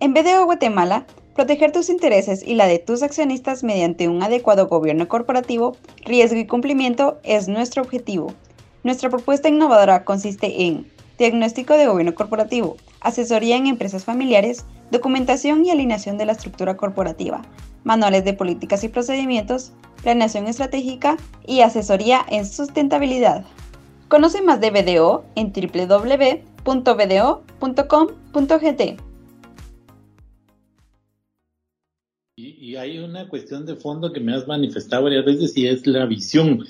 En 0.00 0.14
BDO 0.14 0.46
Guatemala, 0.46 1.06
proteger 1.34 1.70
tus 1.70 1.90
intereses 1.90 2.42
y 2.42 2.54
la 2.54 2.66
de 2.66 2.78
tus 2.78 3.02
accionistas 3.02 3.62
mediante 3.62 4.08
un 4.08 4.22
adecuado 4.22 4.66
gobierno 4.66 5.06
corporativo, 5.08 5.76
riesgo 6.04 6.38
y 6.38 6.46
cumplimiento 6.46 7.20
es 7.22 7.48
nuestro 7.48 7.82
objetivo. 7.82 8.34
Nuestra 8.82 9.10
propuesta 9.10 9.48
innovadora 9.48 10.04
consiste 10.04 10.64
en 10.64 10.90
diagnóstico 11.18 11.76
de 11.76 11.86
gobierno 11.86 12.14
corporativo, 12.14 12.78
asesoría 13.00 13.56
en 13.56 13.66
empresas 13.66 14.04
familiares, 14.04 14.66
documentación 14.90 15.64
y 15.64 15.70
alineación 15.70 16.18
de 16.18 16.26
la 16.26 16.32
estructura 16.32 16.76
corporativa, 16.76 17.42
manuales 17.84 18.24
de 18.24 18.34
políticas 18.34 18.84
y 18.84 18.88
procedimientos, 18.88 19.72
planeación 20.02 20.46
estratégica 20.46 21.16
y 21.46 21.60
asesoría 21.60 22.24
en 22.28 22.46
sustentabilidad. 22.46 23.44
Conoce 24.08 24.42
más 24.42 24.60
de 24.60 24.70
BDO 24.70 25.24
en 25.36 25.52
www.bdo.com.gt. 25.52 26.60
Y, 32.36 32.76
hay 32.76 32.98
una 32.98 33.28
cuestión 33.28 33.66
de 33.66 33.76
fondo 33.76 34.12
que 34.12 34.20
me 34.20 34.34
has 34.34 34.48
manifestado 34.48 35.04
varias 35.04 35.26
veces 35.26 35.56
y 35.56 35.66
es 35.66 35.86
la 35.86 36.06
visión. 36.06 36.64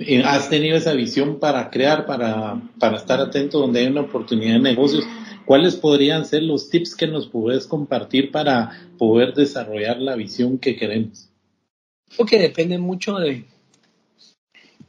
Eh, 0.00 0.22
has 0.24 0.48
tenido 0.48 0.76
esa 0.76 0.92
visión 0.92 1.38
para 1.38 1.70
crear, 1.70 2.06
para, 2.06 2.60
para 2.78 2.96
estar 2.96 3.20
atento 3.20 3.58
donde 3.58 3.80
hay 3.80 3.86
una 3.86 4.02
oportunidad 4.02 4.54
de 4.54 4.60
negocios. 4.60 5.04
¿Cuáles 5.44 5.76
podrían 5.76 6.26
ser 6.26 6.42
los 6.42 6.68
tips 6.68 6.94
que 6.94 7.06
nos 7.06 7.26
puedes 7.26 7.66
compartir 7.66 8.30
para 8.30 8.90
poder 8.98 9.34
desarrollar 9.34 9.98
la 9.98 10.14
visión 10.14 10.58
que 10.58 10.76
queremos? 10.76 11.30
Creo 12.14 12.26
que 12.26 12.38
depende 12.38 12.78
mucho 12.78 13.16
de, 13.16 13.44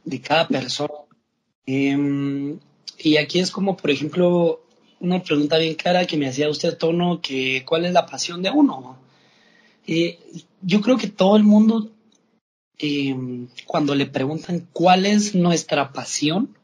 de 0.04 0.20
cada 0.20 0.46
persona. 0.48 0.94
Em, 1.66 2.58
y 2.98 3.16
aquí 3.16 3.38
es 3.38 3.50
como, 3.50 3.76
por 3.76 3.90
ejemplo, 3.90 4.60
una 5.00 5.22
pregunta 5.22 5.56
bien 5.58 5.74
clara 5.74 6.06
que 6.06 6.16
me 6.16 6.28
hacía 6.28 6.50
usted, 6.50 6.76
Tono, 6.76 7.20
que 7.22 7.64
cuál 7.66 7.86
es 7.86 7.92
la 7.92 8.06
pasión 8.06 8.42
de 8.42 8.50
uno. 8.50 8.98
Eh, 9.86 10.18
yo 10.62 10.80
creo 10.80 10.96
que 10.96 11.08
todo 11.08 11.36
el 11.36 11.42
mundo, 11.42 11.90
eh, 12.80 13.16
cuando 13.66 13.94
le 13.94 14.06
preguntan 14.06 14.68
cuál 14.72 15.06
es 15.06 15.34
nuestra 15.34 15.92
pasión, 15.92 16.56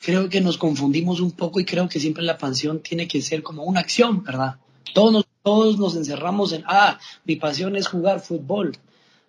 creo 0.00 0.28
que 0.28 0.40
nos 0.40 0.58
confundimos 0.58 1.20
un 1.20 1.32
poco 1.32 1.60
y 1.60 1.64
creo 1.64 1.88
que 1.88 2.00
siempre 2.00 2.22
la 2.22 2.38
pasión 2.38 2.80
tiene 2.80 3.06
que 3.06 3.20
ser 3.20 3.42
como 3.42 3.64
una 3.64 3.80
acción, 3.80 4.24
¿verdad? 4.24 4.56
Todos 4.94 5.12
nos, 5.12 5.26
todos 5.42 5.78
nos 5.78 5.96
encerramos 5.96 6.52
en, 6.52 6.64
ah, 6.66 6.98
mi 7.24 7.36
pasión 7.36 7.76
es 7.76 7.86
jugar 7.86 8.20
fútbol, 8.20 8.76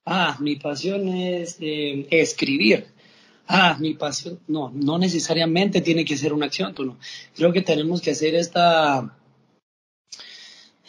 ah, 0.06 0.38
mi 0.40 0.56
pasión 0.56 1.10
es 1.10 1.58
eh, 1.60 2.08
escribir, 2.10 2.88
ah, 3.48 3.78
mi 3.80 3.94
pasión, 3.94 4.40
no, 4.48 4.72
no 4.74 4.98
necesariamente 4.98 5.82
tiene 5.82 6.06
que 6.06 6.18
ser 6.18 6.34
una 6.34 6.48
acción, 6.48 6.74
tú 6.74 6.86
no. 6.86 6.98
Creo 7.36 7.51
que 7.51 7.62
tenemos 7.62 8.01
que 8.01 8.12
hacer 8.12 8.36
esta, 8.36 9.18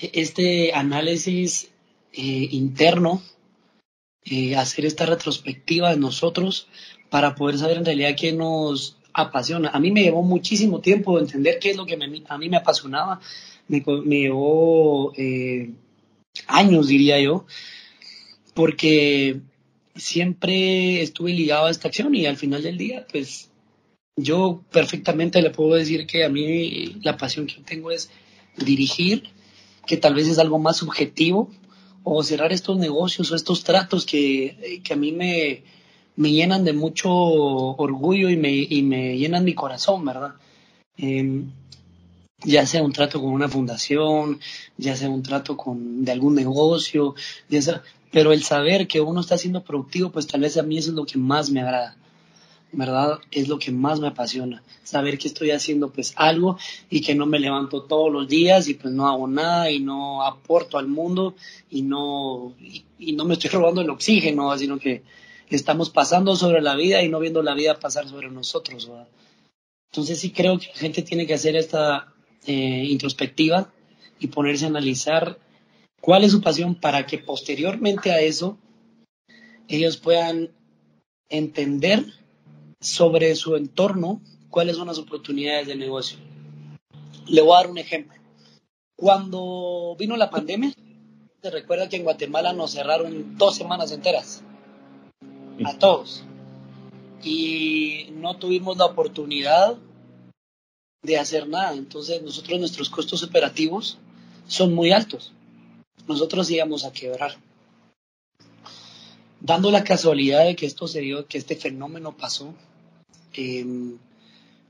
este 0.01 0.73
análisis 0.73 1.71
eh, 2.13 2.49
interno, 2.53 3.23
eh, 4.25 4.57
hacer 4.57 4.87
esta 4.87 5.07
retrospectiva 5.07 5.91
de 5.91 5.97
nosotros 5.97 6.69
para 7.11 7.35
poder 7.35 7.59
saber 7.59 7.79
en 7.79 7.85
realidad 7.85 8.17
qué 8.17 8.33
nos 8.33 8.97
apasiona. 9.13 9.71
A 9.71 9.81
mí 9.81 9.91
me 9.91 10.03
llevó 10.03 10.23
muchísimo 10.23 10.81
tiempo 10.81 11.19
entender 11.19 11.59
qué 11.59 11.71
es 11.71 11.77
lo 11.77 11.87
que 11.87 11.95
a 12.29 12.39
mí 12.39 12.49
me 12.49 12.57
apasionaba. 12.57 13.21
Me, 13.69 13.83
llevó 14.07 15.13
eh, 15.17 15.71
años, 16.47 16.89
diría 16.89 17.21
yo, 17.21 17.47
porque 18.55 19.41
siempre 19.95 21.03
estuve 21.03 21.33
ligado 21.33 21.67
a 21.67 21.71
esta 21.71 21.89
acción 21.89 22.15
y 22.15 22.27
al 22.27 22.37
final 22.37 22.63
del 22.63 22.79
día, 22.79 23.07
pues 23.11 23.51
yo 24.17 24.63
perfectamente 24.71 25.43
le 25.43 25.51
puedo 25.51 25.75
decir 25.75 26.07
que 26.07 26.25
a 26.25 26.29
mí 26.29 26.97
la 27.03 27.17
pasión 27.17 27.47
que 27.47 27.63
tengo 27.63 27.91
es 27.91 28.11
dirigir, 28.57 29.25
que 29.87 29.97
tal 29.97 30.15
vez 30.15 30.29
es 30.29 30.39
algo 30.39 30.59
más 30.59 30.77
subjetivo, 30.77 31.51
o 32.05 32.23
cerrar 32.23 32.53
estos 32.53 32.79
negocios 32.79 33.31
o 33.31 33.37
estos 33.37 33.65
tratos 33.65 34.07
que, 34.07 34.81
que 34.85 34.93
a 34.93 34.97
mí 34.97 35.13
me, 35.13 35.63
me, 36.17 36.33
llenan 36.33 36.65
de 36.65 36.73
mucho 36.73 37.11
orgullo 37.13 38.29
y 38.31 38.37
me, 38.37 38.53
y 38.53 38.83
me 38.83 39.17
llenan 39.17 39.45
mi 39.45 39.55
corazón, 39.55 40.05
¿verdad? 40.05 40.35
Em, 40.97 41.51
ya 42.45 42.67
sea 42.67 42.83
un 42.83 42.93
trato 42.93 43.21
con 43.21 43.31
una 43.31 43.49
fundación, 43.49 44.41
ya 44.77 44.97
sea 44.97 45.09
un 45.09 45.23
trato 45.23 45.57
con, 45.57 46.05
de 46.05 46.13
algún 46.13 46.35
negocio, 46.35 47.15
ya 47.49 47.63
sea, 47.63 47.83
pero 48.11 48.33
el 48.33 48.43
saber 48.43 48.89
que 48.89 49.01
uno 49.01 49.21
está 49.21 49.39
siendo 49.39 49.63
productivo, 49.65 50.11
pues 50.11 50.27
tal 50.27 50.43
vez 50.43 50.57
a 50.57 50.63
mí 50.63 50.79
eso 50.79 50.91
es 50.91 50.97
lo 50.97 51.07
que 51.07 51.19
más 51.19 51.51
me 51.51 51.61
agrada. 51.61 51.97
¿Verdad? 52.73 53.21
Es 53.31 53.49
lo 53.49 53.59
que 53.59 53.71
más 53.71 54.01
me 54.01 54.09
apasiona, 54.09 54.63
saber 54.83 55.19
que 55.19 55.29
estoy 55.29 55.51
haciendo 55.51 55.91
pues 55.91 56.15
algo 56.17 56.59
y 56.91 57.03
que 57.03 57.15
no 57.15 57.27
me 57.27 57.39
levanto 57.39 57.83
todos 57.83 58.11
los 58.11 58.27
días 58.29 58.69
y 58.69 58.75
pues 58.75 58.93
no 58.93 59.09
hago 59.09 59.29
nada 59.29 59.71
y 59.71 59.79
no 59.79 60.23
aporto 60.23 60.79
al 60.79 60.89
mundo 60.89 61.35
y 61.71 61.83
no, 61.83 62.55
y, 62.99 63.13
no 63.13 63.25
me 63.25 63.35
estoy 63.35 63.51
robando 63.53 63.83
el 63.83 63.91
oxígeno, 63.91 64.57
sino 64.57 64.79
que 64.79 65.03
estamos 65.51 65.91
pasando 65.91 66.35
sobre 66.35 66.63
la 66.63 66.75
vida 66.75 67.03
y 67.03 67.09
no 67.09 67.21
viendo 67.21 67.43
la 67.43 67.55
vida 67.55 67.79
pasar 67.79 68.09
sobre 68.09 68.31
nosotros. 68.31 68.91
Entonces 69.91 70.21
sí 70.21 70.31
creo 70.31 70.59
que 70.59 70.69
la 70.69 70.75
gente 70.75 71.03
tiene 71.03 71.27
que 71.27 71.35
hacer 71.35 71.57
esta 71.57 72.15
eh, 72.47 72.87
introspectiva 72.89 73.71
y 74.19 74.29
ponerse 74.29 74.65
a 74.65 74.69
analizar 74.69 75.39
cuál 76.01 76.25
es 76.25 76.33
su 76.33 76.41
pasión 76.41 76.75
para 76.75 77.07
que 77.07 77.19
posteriormente 77.19 78.11
a 78.11 78.21
eso 78.21 78.57
ellos 79.69 79.99
puedan 79.99 80.51
entender 81.29 82.07
sobre 82.83 83.35
su 83.37 83.55
entorno, 83.55 84.21
cuáles 84.51 84.77
son 84.77 84.89
las 84.89 84.99
oportunidades 84.99 85.69
de 85.69 85.77
negocio. 85.77 86.19
Le 87.27 87.41
voy 87.41 87.55
a 87.55 87.61
dar 87.61 87.71
un 87.71 87.79
ejemplo. 87.79 88.21
Cuando 88.97 89.97
vino 89.99 90.17
la 90.17 90.31
pandemia, 90.31 90.73
se 91.41 91.51
recuerda 91.51 91.89
que 91.89 91.97
en 91.97 92.03
Guatemala 92.03 92.53
nos 92.53 92.73
cerraron 92.73 93.39
dos 93.39 93.55
semanas 93.55 93.93
enteras. 93.93 94.43
A 95.65 95.79
todos. 95.79 96.25
Y 97.23 98.09
no 98.15 98.37
tuvimos 98.37 98.77
la 98.77 98.87
oportunidad 98.87 99.79
de 101.03 101.19
hacer 101.19 101.49
nada. 101.49 101.75
Entonces 101.75 102.21
nosotros 102.21 102.59
nuestros 102.59 102.91
costos 102.91 103.23
operativos 103.23 103.99
son 104.49 104.75
muy 104.75 104.91
altos. 104.91 105.33
Nosotros 106.09 106.51
íbamos 106.51 106.85
a 106.85 106.93
quebrar. 106.93 107.37
Dando 109.41 109.71
la 109.71 109.85
casualidad 109.85 110.45
de 110.45 110.57
que 110.57 110.67
esto 110.67 110.89
se 110.89 111.01
dio, 111.01 111.27
que 111.27 111.39
este 111.39 111.55
fenómeno 111.55 112.17
pasó, 112.17 112.55
Em, 113.35 113.97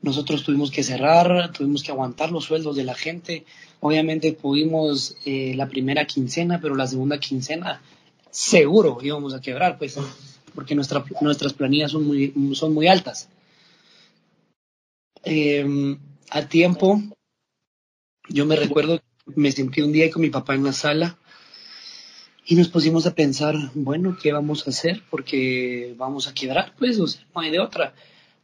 nosotros 0.02 0.42
tuvimos 0.42 0.70
que 0.70 0.82
cerrar, 0.82 1.52
tuvimos 1.52 1.82
que 1.82 1.92
aguantar 1.92 2.32
los 2.32 2.44
sueldos 2.44 2.76
de 2.76 2.84
la 2.84 2.94
gente. 2.94 3.44
Obviamente 3.80 4.32
pudimos 4.32 5.16
eh, 5.24 5.54
la 5.54 5.68
primera 5.68 6.06
quincena, 6.06 6.60
pero 6.60 6.74
la 6.74 6.86
segunda 6.86 7.18
quincena 7.18 7.80
seguro 8.30 8.98
íbamos 9.02 9.34
a 9.34 9.40
quebrar, 9.40 9.78
pues, 9.78 9.96
porque 10.54 10.74
nuestra, 10.74 11.04
nuestras 11.20 11.52
planillas 11.52 11.92
son 11.92 12.04
muy, 12.06 12.32
son 12.54 12.74
muy 12.74 12.88
altas. 12.88 13.28
Eh, 15.24 15.96
a 16.30 16.48
tiempo, 16.48 17.00
yo 18.28 18.44
me 18.46 18.56
recuerdo, 18.56 19.00
me 19.26 19.52
sentí 19.52 19.82
un 19.82 19.92
día 19.92 20.10
con 20.10 20.22
mi 20.22 20.30
papá 20.30 20.54
en 20.54 20.64
la 20.64 20.72
sala 20.72 21.18
y 22.44 22.56
nos 22.56 22.68
pusimos 22.68 23.06
a 23.06 23.14
pensar, 23.14 23.54
bueno, 23.74 24.16
¿qué 24.20 24.32
vamos 24.32 24.66
a 24.66 24.70
hacer? 24.70 25.02
Porque 25.10 25.94
vamos 25.96 26.26
a 26.26 26.34
quebrar, 26.34 26.74
pues, 26.76 26.98
o 26.98 27.06
sea, 27.06 27.24
no 27.34 27.40
hay 27.40 27.50
de 27.50 27.60
otra. 27.60 27.94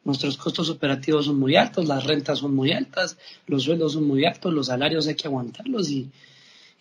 Nuestros 0.08 0.38
costos 0.38 0.70
operativos 0.70 1.26
son 1.26 1.38
muy 1.38 1.54
altos, 1.54 1.86
las 1.86 2.04
rentas 2.04 2.38
son 2.38 2.54
muy 2.54 2.72
altas, 2.72 3.18
los 3.46 3.64
sueldos 3.64 3.92
son 3.92 4.06
muy 4.06 4.24
altos, 4.24 4.54
los 4.54 4.68
salarios 4.68 5.06
hay 5.06 5.16
que 5.16 5.28
aguantarlos 5.28 5.90
y, 5.90 6.10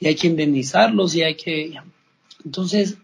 hay 0.01 0.15
que 0.15 0.27
indemnizarlos 0.27 1.13
y 1.13 1.24
hay 1.24 1.36
que... 1.36 1.74
Entonces, 2.46 2.98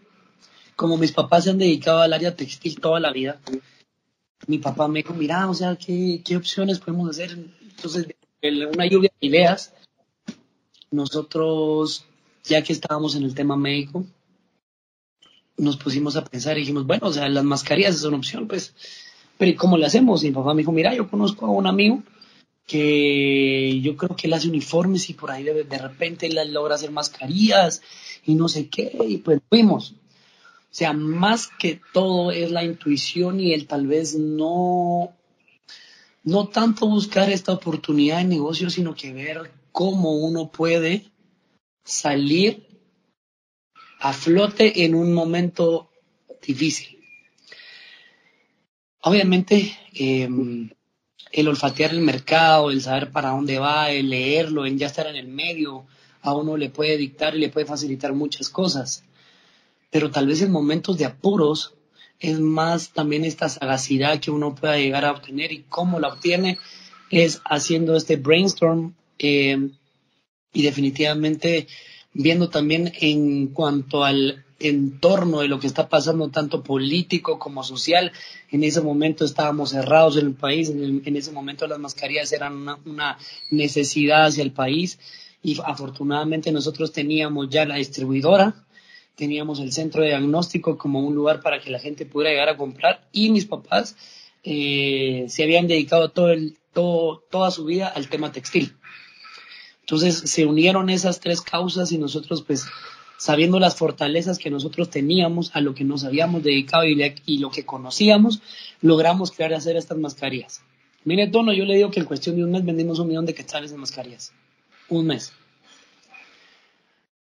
como 0.76 0.96
mis 0.96 1.12
papás 1.12 1.44
se 1.44 1.50
han 1.50 1.58
dedicado 1.58 2.00
al 2.00 2.14
área 2.14 2.34
textil 2.34 2.80
toda 2.80 3.00
la 3.00 3.12
vida, 3.12 3.38
mi 4.46 4.56
papá 4.56 4.88
me 4.88 5.00
dijo, 5.00 5.12
mira, 5.12 5.46
o 5.46 5.52
sea, 5.52 5.76
¿qué, 5.76 6.22
qué 6.24 6.38
opciones 6.38 6.78
podemos 6.78 7.10
hacer? 7.10 7.38
Entonces, 7.60 8.06
una 8.72 8.86
lluvia 8.86 9.12
de 9.20 9.26
ideas, 9.26 9.74
nosotros, 10.90 12.06
ya 12.44 12.62
que 12.62 12.72
estábamos 12.72 13.14
en 13.14 13.24
el 13.24 13.34
tema 13.34 13.58
médico, 13.58 14.06
nos 15.58 15.76
pusimos 15.76 16.16
a 16.16 16.24
pensar 16.24 16.56
y 16.56 16.60
dijimos, 16.60 16.86
bueno, 16.86 17.08
o 17.08 17.12
sea, 17.12 17.28
las 17.28 17.44
mascarillas 17.44 17.96
es 17.96 18.04
una 18.04 18.16
opción, 18.16 18.48
pues, 18.48 18.74
pero 19.38 19.56
¿cómo 19.56 19.76
le 19.76 19.86
hacemos? 19.86 20.22
Y 20.22 20.28
mi 20.28 20.34
papá 20.34 20.54
me 20.54 20.62
dijo, 20.62 20.72
mira, 20.72 20.94
yo 20.94 21.08
conozco 21.08 21.46
a 21.46 21.50
un 21.50 21.66
amigo 21.66 22.02
que 22.66 23.80
yo 23.82 23.96
creo 23.96 24.16
que 24.16 24.26
él 24.26 24.32
hace 24.32 24.48
uniformes 24.48 25.10
y 25.10 25.14
por 25.14 25.30
ahí 25.30 25.44
de, 25.44 25.64
de 25.64 25.78
repente 25.78 26.26
él 26.26 26.52
logra 26.52 26.76
hacer 26.76 26.90
mascarillas 26.90 27.82
y 28.24 28.34
no 28.34 28.48
sé 28.48 28.68
qué, 28.68 28.96
y 29.06 29.18
pues 29.18 29.40
fuimos. 29.48 29.92
O 29.92 30.76
sea, 30.76 30.92
más 30.92 31.48
que 31.58 31.80
todo 31.92 32.32
es 32.32 32.50
la 32.50 32.64
intuición 32.64 33.38
y 33.38 33.52
el 33.52 33.66
tal 33.66 33.86
vez 33.86 34.16
no, 34.16 35.12
no 36.24 36.48
tanto 36.48 36.88
buscar 36.88 37.30
esta 37.30 37.52
oportunidad 37.52 38.18
de 38.18 38.24
negocio, 38.24 38.70
sino 38.70 38.94
que 38.94 39.12
ver 39.12 39.52
cómo 39.70 40.12
uno 40.12 40.50
puede 40.50 41.12
salir 41.84 42.66
a 44.00 44.12
flote 44.12 44.84
en 44.84 44.94
un 44.94 45.12
momento 45.12 45.90
difícil. 46.44 46.93
Obviamente, 49.06 49.76
eh, 49.92 50.26
el 51.30 51.48
olfatear 51.48 51.90
el 51.90 52.00
mercado, 52.00 52.70
el 52.70 52.80
saber 52.80 53.10
para 53.10 53.30
dónde 53.30 53.58
va, 53.58 53.90
el 53.90 54.08
leerlo, 54.08 54.64
el 54.64 54.78
ya 54.78 54.86
estar 54.86 55.06
en 55.06 55.16
el 55.16 55.28
medio, 55.28 55.84
a 56.22 56.34
uno 56.34 56.56
le 56.56 56.70
puede 56.70 56.96
dictar 56.96 57.36
y 57.36 57.38
le 57.38 57.50
puede 57.50 57.66
facilitar 57.66 58.14
muchas 58.14 58.48
cosas. 58.48 59.04
Pero 59.90 60.10
tal 60.10 60.26
vez 60.26 60.40
en 60.40 60.50
momentos 60.50 60.96
de 60.96 61.04
apuros 61.04 61.74
es 62.18 62.40
más 62.40 62.94
también 62.94 63.26
esta 63.26 63.50
sagacidad 63.50 64.20
que 64.20 64.30
uno 64.30 64.54
pueda 64.54 64.78
llegar 64.78 65.04
a 65.04 65.12
obtener 65.12 65.52
y 65.52 65.64
cómo 65.68 66.00
la 66.00 66.08
obtiene 66.08 66.58
es 67.10 67.42
haciendo 67.44 67.96
este 67.96 68.16
brainstorm 68.16 68.94
eh, 69.18 69.68
y 70.54 70.62
definitivamente 70.62 71.66
viendo 72.14 72.48
también 72.48 72.92
en 73.00 73.48
cuanto 73.48 74.04
al 74.04 74.44
entorno 74.60 75.40
de 75.40 75.48
lo 75.48 75.58
que 75.58 75.66
está 75.66 75.88
pasando, 75.88 76.30
tanto 76.30 76.62
político 76.62 77.38
como 77.38 77.62
social. 77.62 78.12
En 78.50 78.64
ese 78.64 78.80
momento 78.80 79.24
estábamos 79.24 79.70
cerrados 79.70 80.16
en 80.16 80.26
el 80.26 80.34
país, 80.34 80.70
en, 80.70 81.02
en 81.04 81.16
ese 81.16 81.32
momento 81.32 81.66
las 81.66 81.78
mascarillas 81.78 82.32
eran 82.32 82.54
una, 82.54 82.78
una, 82.86 83.18
necesidad 83.50 84.26
hacia 84.26 84.42
el 84.42 84.52
país 84.52 84.98
y 85.42 85.58
afortunadamente 85.64 86.52
nosotros 86.52 86.92
teníamos 86.92 87.48
ya 87.50 87.66
la 87.66 87.76
distribuidora, 87.76 88.64
teníamos 89.16 89.60
el 89.60 89.72
centro 89.72 90.02
de 90.02 90.08
diagnóstico 90.08 90.78
como 90.78 91.00
un 91.00 91.14
lugar 91.14 91.40
para 91.40 91.60
que 91.60 91.70
la 91.70 91.78
gente 91.78 92.06
pudiera 92.06 92.30
llegar 92.30 92.48
a 92.48 92.56
comprar 92.56 93.06
y 93.12 93.30
mis 93.30 93.44
papás 93.44 93.96
eh, 94.42 95.26
se 95.28 95.42
habían 95.42 95.66
dedicado 95.66 96.10
todo 96.10 96.30
el, 96.30 96.56
todo, 96.72 97.22
toda 97.30 97.50
su 97.50 97.64
vida 97.64 97.88
al 97.88 98.08
tema 98.08 98.32
textil. 98.32 98.74
Entonces 99.84 100.30
se 100.30 100.46
unieron 100.46 100.88
esas 100.88 101.20
tres 101.20 101.42
causas 101.42 101.92
y 101.92 101.98
nosotros 101.98 102.42
pues 102.42 102.64
sabiendo 103.18 103.60
las 103.60 103.76
fortalezas 103.76 104.38
que 104.38 104.50
nosotros 104.50 104.88
teníamos, 104.88 105.54
a 105.54 105.60
lo 105.60 105.74
que 105.74 105.84
nos 105.84 106.04
habíamos 106.04 106.42
dedicado 106.42 106.84
y, 106.84 107.38
lo 107.38 107.50
que 107.50 107.66
conocíamos, 107.66 108.40
logramos 108.80 109.30
crear 109.30 109.50
y 109.50 109.54
hacer 109.54 109.76
estas 109.76 109.98
mascarillas. 109.98 110.62
Mire, 111.04 111.28
Tono, 111.28 111.52
yo 111.52 111.66
le 111.66 111.76
digo 111.76 111.90
que 111.90 112.00
en 112.00 112.06
cuestión 112.06 112.36
de 112.36 112.44
un 112.44 112.50
mes 112.50 112.64
vendimos 112.64 112.98
un 112.98 113.08
millón 113.08 113.26
de 113.26 113.34
quetzales 113.34 113.70
de 113.72 113.76
mascarillas. 113.76 114.32
Un 114.88 115.06
mes. 115.06 115.32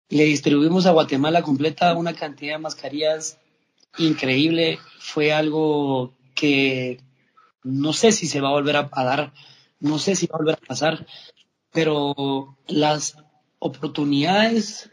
Le 0.09 0.25
distribuimos 0.25 0.85
a 0.85 0.91
Guatemala 0.91 1.41
completa 1.41 1.95
una 1.95 2.13
cantidad 2.13 2.53
de 2.53 2.59
mascarillas 2.59 3.39
increíble. 3.97 4.77
Fue 4.99 5.33
algo 5.33 6.13
que 6.35 6.99
no 7.63 7.91
sé 7.93 8.11
si 8.11 8.27
se 8.27 8.39
va 8.39 8.49
a 8.49 8.53
volver 8.53 8.75
a 8.75 9.03
dar, 9.03 9.33
no 9.79 9.97
sé 9.97 10.15
si 10.15 10.27
va 10.27 10.35
a 10.35 10.39
volver 10.39 10.55
a 10.61 10.67
pasar, 10.67 11.07
pero 11.71 12.57
las 12.67 13.17
oportunidades, 13.59 14.91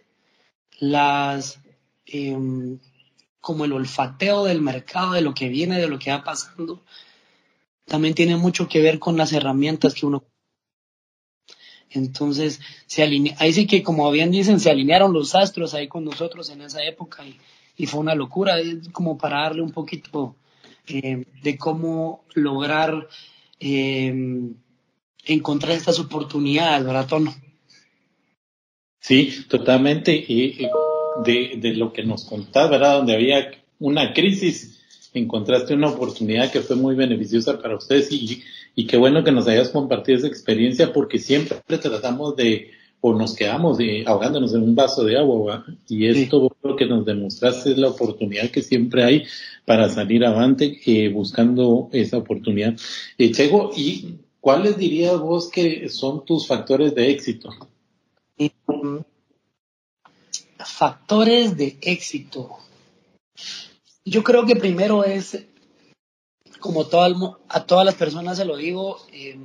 las 0.79 1.61
eh, 2.07 2.37
como 3.41 3.65
el 3.65 3.73
olfateo 3.73 4.45
del 4.45 4.61
mercado, 4.61 5.13
de 5.13 5.23
lo 5.23 5.35
que 5.35 5.49
viene, 5.49 5.81
de 5.81 5.89
lo 5.89 5.99
que 5.99 6.11
va 6.11 6.23
pasando, 6.25 6.83
también 7.87 8.15
tiene 8.15 8.37
mucho 8.37 8.69
que 8.69 8.83
ver 8.83 8.99
con 8.99 9.17
las 9.17 9.33
herramientas 9.33 9.95
que 9.95 10.07
uno. 10.07 10.25
Entonces, 11.91 12.61
se 12.87 13.03
alinea, 13.03 13.37
ahí 13.39 13.53
sí 13.53 13.67
que, 13.67 13.83
como 13.83 14.11
bien 14.11 14.31
dicen, 14.31 14.61
se 14.61 14.71
alinearon 14.71 15.13
los 15.15 15.35
astros 15.35 15.73
ahí 15.73 15.89
con 15.89 16.05
nosotros 16.05 16.51
en 16.51 16.61
esa 16.61 16.85
época 16.85 17.27
y, 17.27 17.39
y 17.77 17.87
fue 17.87 18.01
una 18.01 18.15
locura, 18.15 18.61
es 18.61 18.91
como 18.91 19.17
para 19.17 19.43
darle 19.43 19.63
un 19.63 19.71
poquito 19.71 20.37
eh, 20.87 21.25
de 21.43 21.57
cómo 21.57 22.25
lograr 22.35 23.09
eh, 23.61 24.53
encontrar 25.25 25.73
estas 25.73 25.99
oportunidades, 25.99 26.85
¿verdad, 26.87 27.07
Tono? 27.07 27.35
Sí, 29.01 29.45
totalmente. 29.49 30.15
Y 30.15 30.67
de, 31.25 31.55
de 31.57 31.75
lo 31.75 31.93
que 31.93 32.05
nos 32.05 32.25
contás, 32.25 32.71
¿verdad? 32.71 32.99
Donde 32.99 33.15
había 33.15 33.51
una 33.79 34.13
crisis, 34.13 34.81
encontraste 35.15 35.75
una 35.75 35.89
oportunidad 35.89 36.51
que 36.51 36.61
fue 36.61 36.77
muy 36.77 36.95
beneficiosa 36.95 37.61
para 37.61 37.77
ustedes 37.77 38.11
y, 38.13 38.43
y 38.75 38.87
qué 38.87 38.97
bueno 38.97 39.25
que 39.25 39.33
nos 39.33 39.49
hayas 39.49 39.71
compartido 39.71 40.19
esa 40.19 40.29
experiencia 40.29 40.93
porque 40.93 41.19
siempre 41.19 41.59
tratamos 41.67 42.37
de 42.37 42.71
o 43.01 43.15
nos 43.15 43.37
quedamos 43.37 43.79
de, 43.79 44.03
ahogándonos 44.07 44.53
en 44.55 44.63
un 44.63 44.75
vaso 44.75 45.05
de 45.05 45.17
agua 45.17 45.59
¿verdad? 45.59 45.79
y 45.89 46.07
esto 46.07 46.49
sí. 46.49 46.69
lo 46.69 46.77
que 46.77 46.87
nos 46.87 47.05
demostraste 47.07 47.71
es 47.71 47.79
la 47.79 47.89
oportunidad 47.89 48.51
que 48.51 48.63
siempre 48.63 49.05
hay 49.05 49.25
para 49.65 49.89
salir 49.89 50.25
avante 50.25 50.81
eh, 50.85 51.09
buscando 51.09 51.89
esa 51.93 52.19
oportunidad. 52.19 52.75
Eh, 53.17 53.31
Chego, 53.31 53.71
¿y 53.77 54.17
cuáles 54.41 54.77
dirías 54.77 55.19
vos 55.19 55.51
que 55.51 55.89
son 55.89 56.25
tus 56.25 56.47
factores 56.47 56.95
de 56.95 57.11
éxito? 57.11 57.51
Factores 60.59 61.57
de 61.57 61.79
éxito. 61.83 62.59
Yo 64.05 64.23
creo 64.23 64.47
que 64.47 64.57
primero 64.57 65.05
es, 65.05 65.45
como 66.61 66.87
todo 66.87 67.07
el, 67.07 67.15
a 67.49 67.65
todas 67.67 67.85
las 67.85 67.95
personas 67.95 68.39
se 68.39 68.45
lo 68.45 68.57
digo, 68.57 68.99
eh, 69.13 69.39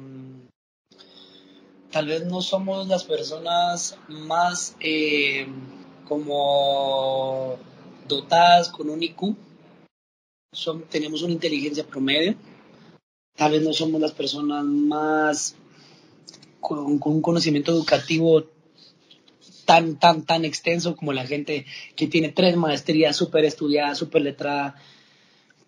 tal 1.91 2.08
vez 2.08 2.25
no 2.25 2.41
somos 2.41 2.88
las 2.88 3.03
personas 3.03 3.97
más 4.08 4.75
eh, 4.79 5.47
como 6.08 7.58
dotadas 8.08 8.69
con 8.69 8.89
un 8.89 9.03
IQ, 9.03 9.36
Son, 10.53 10.84
tenemos 10.84 11.21
una 11.23 11.34
inteligencia 11.34 11.86
promedio, 11.86 12.36
tal 13.35 13.51
vez 13.51 13.61
no 13.63 13.73
somos 13.73 13.99
las 13.99 14.11
personas 14.11 14.63
más 14.65 15.55
con, 16.59 16.99
un 17.03 17.21
conocimiento 17.21 17.71
educativo 17.71 18.45
tan, 19.65 19.97
tan, 19.97 20.23
tan 20.23 20.45
extenso 20.45 20.95
como 20.95 21.13
la 21.13 21.25
gente 21.25 21.65
que 21.95 22.07
tiene 22.07 22.29
tres 22.29 22.55
maestrías 22.55 23.15
súper 23.15 23.45
estudiadas, 23.45 23.97
súper 23.97 24.21
letrada. 24.21 24.75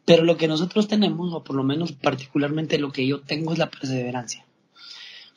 Pero 0.05 0.23
lo 0.23 0.37
que 0.37 0.47
nosotros 0.47 0.87
tenemos, 0.87 1.33
o 1.33 1.43
por 1.43 1.55
lo 1.55 1.63
menos 1.63 1.91
particularmente 1.91 2.77
lo 2.77 2.91
que 2.91 3.07
yo 3.07 3.21
tengo, 3.21 3.53
es 3.53 3.59
la 3.59 3.69
perseverancia. 3.69 4.45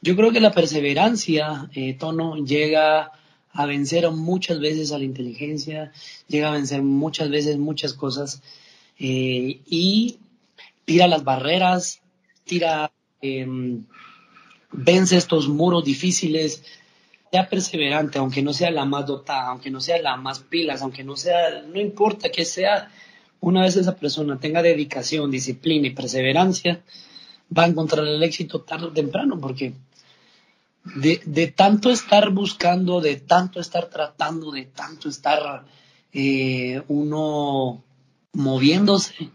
Yo 0.02 0.14
creo 0.14 0.30
que 0.30 0.40
la 0.40 0.52
perseverancia, 0.52 1.70
eh, 1.74 1.94
Tono, 1.94 2.36
llega 2.36 3.12
a 3.52 3.66
vencer 3.66 4.08
muchas 4.10 4.60
veces 4.60 4.92
a 4.92 4.98
la 4.98 5.04
inteligencia, 5.04 5.92
llega 6.28 6.48
a 6.48 6.52
vencer 6.52 6.82
muchas 6.82 7.30
veces 7.30 7.58
muchas 7.58 7.94
cosas 7.94 8.42
eh, 8.98 9.60
y 9.66 10.18
tira 10.84 11.08
las 11.08 11.24
barreras, 11.24 12.00
tira, 12.48 12.90
eh, 13.22 13.46
vence 14.72 15.16
estos 15.16 15.48
muros 15.48 15.84
difíciles, 15.84 16.64
sea 17.30 17.48
perseverante, 17.48 18.18
aunque 18.18 18.42
no 18.42 18.52
sea 18.52 18.70
la 18.70 18.84
más 18.84 19.06
dotada, 19.06 19.48
aunque 19.48 19.70
no 19.70 19.80
sea 19.80 20.00
la 20.00 20.16
más 20.16 20.40
pilas, 20.40 20.82
aunque 20.82 21.04
no 21.04 21.16
sea, 21.16 21.62
no 21.62 21.78
importa 21.80 22.30
que 22.30 22.44
sea, 22.44 22.90
una 23.40 23.62
vez 23.62 23.76
esa 23.76 23.96
persona 23.96 24.40
tenga 24.40 24.62
dedicación, 24.62 25.30
disciplina 25.30 25.86
y 25.86 25.90
perseverancia, 25.90 26.82
va 27.56 27.64
a 27.64 27.68
encontrar 27.68 28.06
el 28.06 28.22
éxito 28.22 28.62
tarde 28.62 28.86
o 28.86 28.92
temprano, 28.92 29.38
porque 29.40 29.74
de, 30.96 31.20
de, 31.24 31.48
tanto 31.48 31.90
estar 31.90 32.30
buscando, 32.30 33.00
de 33.00 33.16
tanto 33.16 33.60
estar 33.60 33.88
tratando, 33.90 34.50
de 34.50 34.64
tanto 34.64 35.08
estar 35.08 35.64
eh, 36.12 36.82
uno 36.88 37.84
moviéndose, 38.32 39.30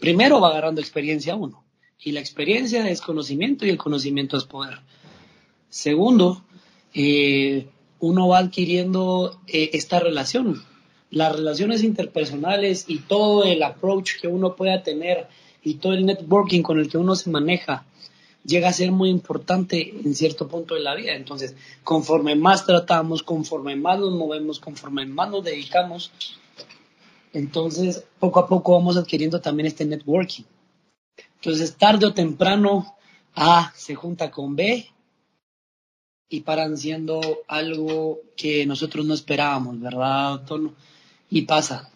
primero 0.00 0.40
va 0.40 0.50
agarrando 0.50 0.80
experiencia 0.80 1.34
uno. 1.34 1.63
Y 2.04 2.12
la 2.12 2.20
experiencia 2.20 2.88
es 2.88 3.00
conocimiento 3.00 3.64
y 3.64 3.70
el 3.70 3.78
conocimiento 3.78 4.36
es 4.36 4.44
poder. 4.44 4.78
Segundo, 5.70 6.44
eh, 6.92 7.66
uno 7.98 8.28
va 8.28 8.38
adquiriendo 8.38 9.40
eh, 9.46 9.70
esta 9.72 10.00
relación. 10.00 10.62
Las 11.10 11.34
relaciones 11.34 11.82
interpersonales 11.82 12.84
y 12.88 12.98
todo 12.98 13.44
el 13.44 13.62
approach 13.62 14.20
que 14.20 14.28
uno 14.28 14.54
pueda 14.54 14.82
tener 14.82 15.28
y 15.62 15.74
todo 15.74 15.94
el 15.94 16.04
networking 16.04 16.62
con 16.62 16.78
el 16.78 16.90
que 16.90 16.98
uno 16.98 17.16
se 17.16 17.30
maneja 17.30 17.86
llega 18.44 18.68
a 18.68 18.72
ser 18.74 18.92
muy 18.92 19.08
importante 19.08 19.94
en 20.04 20.14
cierto 20.14 20.46
punto 20.46 20.74
de 20.74 20.80
la 20.80 20.94
vida. 20.94 21.14
Entonces, 21.14 21.56
conforme 21.82 22.34
más 22.34 22.66
tratamos, 22.66 23.22
conforme 23.22 23.74
más 23.76 23.98
nos 23.98 24.12
movemos, 24.12 24.60
conforme 24.60 25.06
más 25.06 25.30
nos 25.30 25.42
dedicamos, 25.42 26.12
entonces 27.32 28.04
poco 28.20 28.40
a 28.40 28.46
poco 28.46 28.72
vamos 28.72 28.98
adquiriendo 28.98 29.40
también 29.40 29.66
este 29.66 29.86
networking. 29.86 30.44
Entonces, 31.44 31.76
tarde 31.76 32.06
o 32.06 32.14
temprano, 32.14 32.96
A 33.34 33.70
se 33.76 33.94
junta 33.94 34.30
con 34.30 34.56
B 34.56 34.86
y 36.30 36.40
paran 36.40 36.78
siendo 36.78 37.20
algo 37.48 38.20
que 38.34 38.64
nosotros 38.64 39.04
no 39.04 39.12
esperábamos, 39.12 39.78
¿verdad, 39.78 40.42
Tono? 40.46 40.72
Y 41.28 41.42
pasa, 41.42 41.90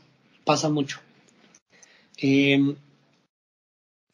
pasa 0.44 0.68
mucho. 0.68 1.00
Eh, 2.18 2.74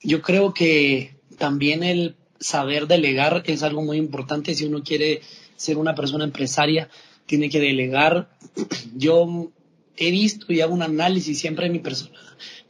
yo 0.01 0.23
creo 0.23 0.55
que 0.55 1.16
también 1.37 1.83
el 1.83 2.14
saber 2.38 2.87
delegar 2.87 3.42
es 3.47 3.64
algo 3.64 3.83
muy 3.83 3.97
importante. 3.97 4.55
Si 4.55 4.66
uno 4.66 4.85
quiere 4.85 5.20
ser 5.57 5.79
una 5.79 5.97
persona 5.97 6.23
empresaria, 6.23 6.88
tiene 7.27 7.51
que 7.51 7.59
delegar. 7.59 8.31
Yo 8.94 9.51
he 9.97 10.12
visto 10.12 10.53
y 10.53 10.61
hago 10.61 10.75
un 10.75 10.83
análisis 10.83 11.40
siempre 11.40 11.66
de 11.66 11.73
mi 11.73 11.81
persona, 11.81 12.16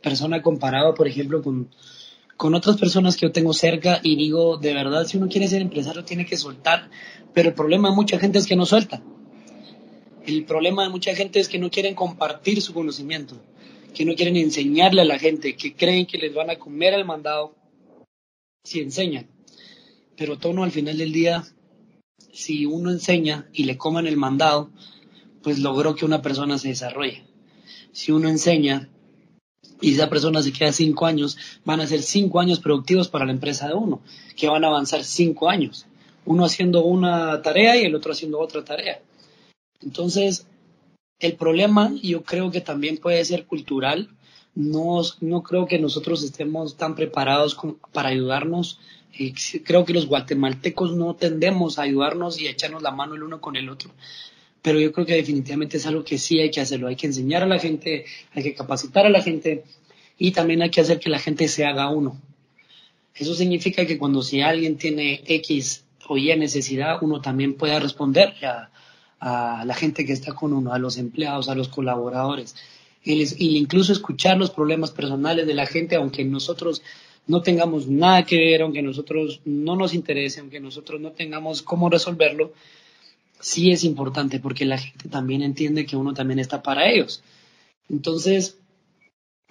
persona 0.01 0.41
comparado, 0.41 0.95
por 0.95 1.07
ejemplo, 1.07 1.43
con, 1.43 1.69
con 2.37 2.55
otras 2.55 2.77
personas 2.77 3.17
que 3.17 3.27
yo 3.27 3.33
tengo 3.33 3.53
cerca 3.53 4.01
y 4.03 4.17
digo, 4.17 4.57
de 4.57 4.75
verdad, 4.75 5.07
si 5.07 5.17
uno 5.17 5.29
quiere 5.29 5.49
ser 5.49 5.63
empresario, 5.63 6.05
tiene 6.05 6.27
que 6.27 6.37
soltar. 6.37 6.91
Pero 7.33 7.51
el 7.51 7.55
problema 7.55 7.91
de 7.91 7.97
mucha 7.97 8.19
gente 8.19 8.39
es 8.39 8.47
que 8.47 8.57
no 8.57 8.67
suelta. 8.67 9.03
El 10.27 10.45
problema 10.45 10.85
de 10.85 10.91
mucha 10.91 11.15
gente 11.15 11.39
es 11.39 11.49
que 11.49 11.59
no 11.59 11.71
quieren 11.71 11.95
compartir 11.95 12.63
su 12.63 12.73
conocimiento, 12.73 13.37
que 13.93 14.05
no 14.05 14.15
quieren 14.15 14.37
enseñarle 14.37 15.03
a 15.03 15.05
la 15.05 15.19
gente, 15.19 15.57
que 15.57 15.75
creen 15.75 16.07
que 16.07 16.19
les 16.19 16.35
van 16.35 16.51
a 16.51 16.57
comer 16.57 16.95
el 16.95 17.05
mandado 17.05 17.55
si 18.65 18.81
enseñan. 18.81 19.29
Pero 20.17 20.39
tono 20.39 20.63
al 20.65 20.71
final 20.71 20.97
del 20.97 21.13
día, 21.13 21.45
si 22.33 22.65
uno 22.65 22.91
enseña 22.91 23.49
y 23.53 23.65
le 23.65 23.77
coman 23.77 24.07
el 24.07 24.17
mandado, 24.17 24.71
pues 25.43 25.59
logró 25.59 25.95
que 25.95 26.07
una 26.07 26.23
persona 26.23 26.59
se 26.59 26.69
desarrolle. 26.69 27.25
Si 27.93 28.11
uno 28.11 28.29
enseña 28.29 28.89
y 29.85 29.95
esa 29.95 30.09
persona 30.09 30.43
se 30.43 30.53
queda 30.53 30.73
cinco 30.73 31.07
años, 31.07 31.37
van 31.65 31.81
a 31.81 31.87
ser 31.87 32.03
cinco 32.03 32.41
años 32.41 32.61
productivos 32.61 33.09
para 33.09 33.27
la 33.27 33.33
empresa 33.33 33.69
de 33.69 33.75
uno, 33.75 34.01
que 34.37 34.49
van 34.49 34.65
a 34.65 34.69
avanzar 34.69 35.05
cinco 35.05 35.49
años. 35.49 35.87
Uno 36.25 36.45
haciendo 36.45 36.85
una 36.85 37.43
tarea 37.43 37.77
y 37.77 37.85
el 37.85 37.95
otro 37.95 38.13
haciendo 38.13 38.41
otra 38.41 38.65
tarea. 38.65 39.01
Entonces, 39.83 40.47
el 41.19 41.35
problema 41.35 41.93
yo 42.03 42.23
creo 42.23 42.51
que 42.51 42.61
también 42.61 42.97
puede 42.97 43.25
ser 43.25 43.45
cultural. 43.47 44.09
No, 44.55 45.03
no 45.21 45.43
creo 45.43 45.67
que 45.67 45.79
nosotros 45.79 46.23
estemos 46.23 46.77
tan 46.77 46.95
preparados 46.95 47.57
para 47.93 48.09
ayudarnos 48.09 48.79
creo 49.65 49.85
que 49.85 49.93
los 49.93 50.07
guatemaltecos 50.07 50.93
no 50.93 51.15
tendemos 51.15 51.79
a 51.79 51.83
ayudarnos 51.83 52.41
y 52.41 52.49
a 52.49 52.51
echarnos 52.51 52.83
la 52.83 52.91
mano 52.91 53.15
el 53.15 53.23
uno 53.23 53.41
con 53.41 53.57
el 53.57 53.69
otro. 53.69 53.91
Pero 54.65 54.81
yo 54.81 54.93
creo 54.93 55.05
que 55.05 55.15
definitivamente 55.15 55.77
es 55.77 55.85
algo 55.85 56.05
que 56.05 56.17
sí 56.17 56.41
hay 56.41 56.51
que 56.51 56.63
hacerlo. 56.63 56.89
Hay 56.89 56.97
que 56.97 57.07
enseñar 57.07 57.43
a 57.43 57.47
la 57.47 57.59
gente, 57.59 58.07
hay 58.33 58.43
que 58.43 58.55
capacitar 58.55 59.05
a 59.05 59.11
la 59.11 59.21
gente 59.21 59.63
y 60.17 60.31
también 60.31 60.63
hay 60.63 60.71
que 60.71 60.81
hacer 60.81 60.99
que 60.99 61.11
la 61.11 61.19
gente 61.19 61.49
se 61.49 61.67
haga 61.67 61.91
uno. 61.91 62.19
Eso 63.15 63.35
significa 63.35 63.85
que 63.85 63.99
cuando 63.99 64.23
si 64.23 64.41
alguien 64.41 64.79
tiene 64.79 65.23
X 65.27 65.85
o 66.09 66.17
Y 66.17 66.35
necesidad, 66.39 66.97
uno 67.03 67.21
también 67.21 67.59
pueda 67.59 67.79
responder 67.79 68.33
a, 68.43 68.71
a 69.21 69.67
la 69.67 69.75
gente 69.75 70.07
que 70.07 70.15
está 70.15 70.33
con 70.33 70.55
uno, 70.55 70.73
a 70.73 70.79
los 70.79 70.97
empleados, 70.97 71.51
a 71.51 71.55
los 71.55 71.69
colaboradores. 71.69 72.57
Y 73.03 73.59
incluso 73.59 73.93
escuchar 73.93 74.39
los 74.39 74.51
problemas 74.51 74.93
personales 74.93 75.47
de 75.47 75.53
la 75.53 75.67
gente, 75.67 75.97
aunque 75.97 76.25
nosotros 76.25 76.81
no 77.27 77.43
tengamos 77.43 77.87
nada 77.87 78.25
que 78.25 78.39
ver, 78.39 78.63
aunque 78.63 78.81
nosotros 78.81 79.43
no 79.45 79.77
nos 79.77 79.93
interese, 79.93 80.41
aunque 80.41 80.59
nosotros 80.59 81.03
no 81.03 81.13
tengamos 81.13 81.61
cómo 81.61 81.91
resolverlo, 81.91 82.55
sí 83.45 83.71
es 83.71 83.85
importante 83.85 84.41
porque 84.41 84.65
la 84.65 84.79
gente 84.79 85.11
también 85.11 85.43
entiende 85.43 85.85
que 85.85 85.97
uno 85.97 86.15
también 86.15 86.39
está 86.39 86.63
para 86.63 86.91
ellos. 86.91 87.23
Entonces, 87.91 88.59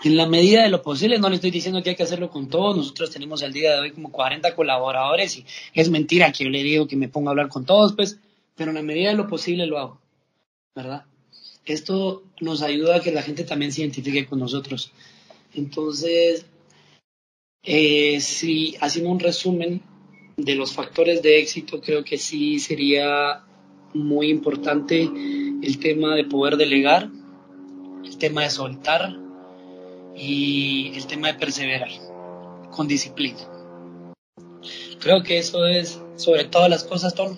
en 0.03 0.17
la 0.17 0.25
medida 0.25 0.63
de 0.63 0.69
lo 0.69 0.81
posible, 0.81 1.19
no 1.19 1.29
le 1.29 1.35
estoy 1.35 1.51
diciendo 1.51 1.83
que 1.83 1.91
hay 1.91 1.95
que 1.95 2.01
hacerlo 2.01 2.31
con 2.31 2.49
todos, 2.49 2.75
nosotros 2.75 3.11
tenemos 3.11 3.43
el 3.43 3.53
día 3.53 3.73
de 3.73 3.81
hoy 3.81 3.91
como 3.91 4.11
40 4.11 4.55
colaboradores 4.55 5.37
y 5.37 5.45
es 5.75 5.89
mentira 5.91 6.31
que 6.31 6.43
yo 6.43 6.49
le 6.49 6.63
digo 6.63 6.87
que 6.87 6.95
me 6.95 7.07
ponga 7.07 7.29
a 7.29 7.33
hablar 7.33 7.49
con 7.49 7.65
todos, 7.65 7.93
pues, 7.93 8.17
pero 8.55 8.71
en 8.71 8.75
la 8.75 8.81
medida 8.81 9.09
de 9.09 9.15
lo 9.15 9.27
posible 9.27 9.67
lo 9.67 9.77
hago, 9.77 10.01
¿verdad? 10.75 11.05
Esto 11.63 12.23
nos 12.41 12.63
ayuda 12.63 12.95
a 12.95 12.99
que 12.99 13.11
la 13.11 13.21
gente 13.21 13.43
también 13.43 13.71
se 13.71 13.81
identifique 13.81 14.25
con 14.25 14.39
nosotros. 14.39 14.91
Entonces, 15.53 16.47
eh, 17.61 18.19
si 18.21 18.75
haciendo 18.81 19.11
un 19.11 19.19
resumen 19.19 19.83
de 20.35 20.55
los 20.55 20.73
factores 20.73 21.21
de 21.21 21.39
éxito, 21.39 21.79
creo 21.79 22.03
que 22.03 22.17
sí 22.17 22.57
sería 22.57 23.43
muy 23.93 24.29
importante 24.29 25.03
el 25.03 25.79
tema 25.79 26.15
de 26.15 26.25
poder 26.25 26.57
delegar, 26.57 27.09
el 28.03 28.17
tema 28.17 28.41
de 28.41 28.49
soltar 28.49 29.17
y 30.15 30.91
el 30.95 31.05
tema 31.07 31.27
de 31.27 31.33
perseverar 31.35 31.89
con 32.71 32.87
disciplina. 32.87 33.39
Creo 34.99 35.23
que 35.23 35.37
eso 35.37 35.65
es 35.65 36.01
sobre 36.15 36.45
todas 36.45 36.69
las 36.69 36.83
cosas, 36.83 37.13
Tom. 37.13 37.37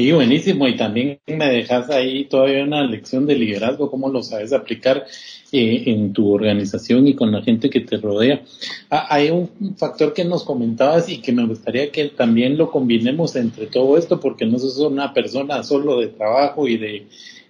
Sí, 0.00 0.12
buenísimo. 0.12 0.66
Y 0.66 0.78
también 0.78 1.20
me 1.26 1.50
dejas 1.50 1.90
ahí 1.90 2.24
todavía 2.24 2.64
una 2.64 2.86
lección 2.86 3.26
de 3.26 3.34
liderazgo, 3.34 3.90
cómo 3.90 4.08
lo 4.08 4.22
sabes 4.22 4.54
aplicar 4.54 5.04
eh, 5.52 5.82
en 5.88 6.14
tu 6.14 6.32
organización 6.32 7.06
y 7.06 7.14
con 7.14 7.30
la 7.30 7.42
gente 7.42 7.68
que 7.68 7.80
te 7.80 7.98
rodea. 7.98 8.42
Ah, 8.88 9.08
hay 9.10 9.28
un 9.28 9.76
factor 9.76 10.14
que 10.14 10.24
nos 10.24 10.42
comentabas 10.42 11.10
y 11.10 11.20
que 11.20 11.32
me 11.32 11.46
gustaría 11.46 11.92
que 11.92 12.06
también 12.06 12.56
lo 12.56 12.70
combinemos 12.70 13.36
entre 13.36 13.66
todo 13.66 13.98
esto, 13.98 14.20
porque 14.20 14.46
no 14.46 14.58
sos 14.58 14.78
una 14.78 15.12
persona 15.12 15.62
solo 15.62 16.00
de 16.00 16.06
trabajo 16.06 16.66
y 16.66 16.78
de, 16.78 17.06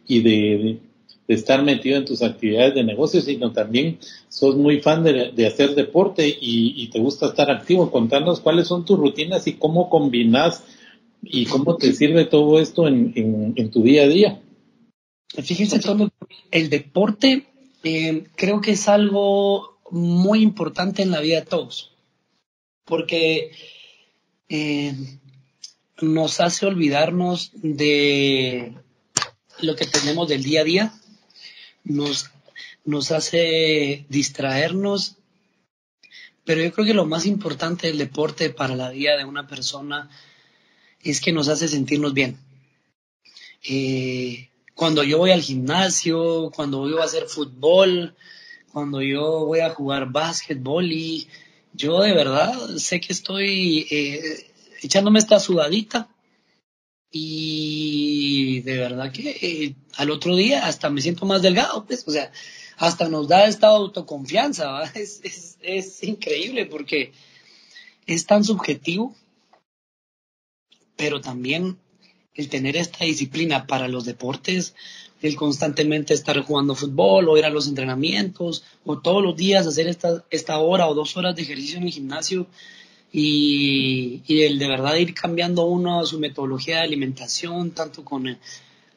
y 0.08 0.20
de, 0.20 0.78
estar 1.28 1.62
metido 1.62 1.98
en 1.98 2.04
tus 2.04 2.20
actividades 2.20 2.74
de 2.74 2.82
negocio, 2.82 3.20
sino 3.20 3.52
también 3.52 3.98
sos 4.28 4.56
muy 4.56 4.80
fan 4.80 5.04
de, 5.04 5.30
de 5.30 5.46
hacer 5.46 5.76
deporte 5.76 6.26
y, 6.26 6.74
y, 6.82 6.88
te 6.88 6.98
gusta 6.98 7.26
estar 7.26 7.48
activo. 7.48 7.92
Contanos 7.92 8.40
cuáles 8.40 8.66
son 8.66 8.84
tus 8.84 8.98
rutinas 8.98 9.46
y 9.46 9.52
cómo 9.52 9.88
combinas 9.88 10.64
y 11.22 11.46
cómo 11.46 11.76
te 11.76 11.92
sirve 11.92 12.24
todo 12.24 12.60
esto 12.60 12.88
en, 12.88 13.12
en, 13.56 13.70
tu 13.70 13.82
día 13.82 14.04
a 14.04 14.08
día. 14.08 14.42
Fíjense, 15.28 15.78
todo 15.78 16.10
el 16.50 16.70
deporte 16.70 17.46
eh, 17.84 18.24
creo 18.36 18.60
que 18.60 18.72
es 18.72 18.88
algo 18.88 19.78
muy 19.90 20.42
importante 20.42 21.02
en 21.02 21.10
la 21.10 21.20
vida 21.20 21.40
de 21.40 21.46
todos, 21.46 21.92
porque 22.84 23.52
eh, 24.48 24.94
nos 26.00 26.40
hace 26.40 26.66
olvidarnos 26.66 27.52
de 27.54 28.74
lo 29.60 29.76
que 29.76 29.86
tenemos 29.86 30.28
del 30.28 30.42
día 30.42 30.62
a 30.62 30.64
día, 30.64 30.94
nos, 31.84 32.30
nos 32.84 33.12
hace 33.12 34.06
distraernos, 34.08 35.16
pero 36.44 36.62
yo 36.62 36.72
creo 36.72 36.86
que 36.86 36.94
lo 36.94 37.06
más 37.06 37.26
importante 37.26 37.86
del 37.86 37.98
deporte 37.98 38.50
para 38.50 38.74
la 38.74 38.90
vida 38.90 39.16
de 39.16 39.24
una 39.24 39.46
persona 39.46 40.10
es 41.02 41.20
que 41.20 41.32
nos 41.32 41.48
hace 41.48 41.68
sentirnos 41.68 42.14
bien. 42.14 42.38
Eh, 43.62 44.50
cuando 44.74 45.02
yo 45.02 45.18
voy 45.18 45.30
al 45.30 45.42
gimnasio, 45.42 46.50
cuando 46.54 46.88
yo 46.88 46.94
voy 46.94 47.02
a 47.02 47.06
hacer 47.06 47.26
fútbol, 47.26 48.14
cuando 48.72 49.02
yo 49.02 49.46
voy 49.46 49.60
a 49.60 49.70
jugar 49.70 50.10
básquetbol 50.10 50.90
y 50.92 51.28
yo 51.72 52.00
de 52.00 52.14
verdad 52.14 52.54
sé 52.76 53.00
que 53.00 53.12
estoy 53.12 53.86
eh, 53.90 54.46
echándome 54.82 55.18
esta 55.18 55.38
sudadita 55.40 56.08
y 57.10 58.60
de 58.60 58.76
verdad 58.76 59.12
que 59.12 59.30
eh, 59.30 59.74
al 59.96 60.10
otro 60.10 60.36
día 60.36 60.66
hasta 60.66 60.90
me 60.90 61.02
siento 61.02 61.26
más 61.26 61.42
delgado, 61.42 61.84
pues, 61.84 62.06
o 62.06 62.10
sea, 62.10 62.30
hasta 62.76 63.08
nos 63.08 63.28
da 63.28 63.46
esta 63.46 63.68
autoconfianza, 63.68 64.82
es, 64.94 65.20
es, 65.24 65.58
es 65.60 66.02
increíble 66.02 66.66
porque 66.66 67.12
es 68.06 68.26
tan 68.26 68.44
subjetivo 68.44 69.14
pero 71.00 71.22
también 71.22 71.78
el 72.34 72.50
tener 72.50 72.76
esta 72.76 73.06
disciplina 73.06 73.66
para 73.66 73.88
los 73.88 74.04
deportes, 74.04 74.74
el 75.22 75.34
constantemente 75.34 76.12
estar 76.12 76.38
jugando 76.42 76.74
fútbol 76.74 77.26
o 77.26 77.38
ir 77.38 77.46
a 77.46 77.48
los 77.48 77.68
entrenamientos 77.68 78.64
o 78.84 78.98
todos 78.98 79.22
los 79.22 79.34
días 79.34 79.66
hacer 79.66 79.88
esta, 79.88 80.26
esta 80.28 80.58
hora 80.58 80.88
o 80.88 80.94
dos 80.94 81.16
horas 81.16 81.34
de 81.34 81.40
ejercicio 81.40 81.78
en 81.78 81.84
el 81.84 81.90
gimnasio 81.90 82.46
y, 83.10 84.20
el 84.28 84.58
de 84.58 84.68
verdad 84.68 84.96
ir 84.96 85.14
cambiando 85.14 85.64
uno 85.64 86.04
su 86.04 86.20
metodología 86.20 86.76
de 86.76 86.82
alimentación, 86.82 87.70
tanto 87.70 88.04
con 88.04 88.36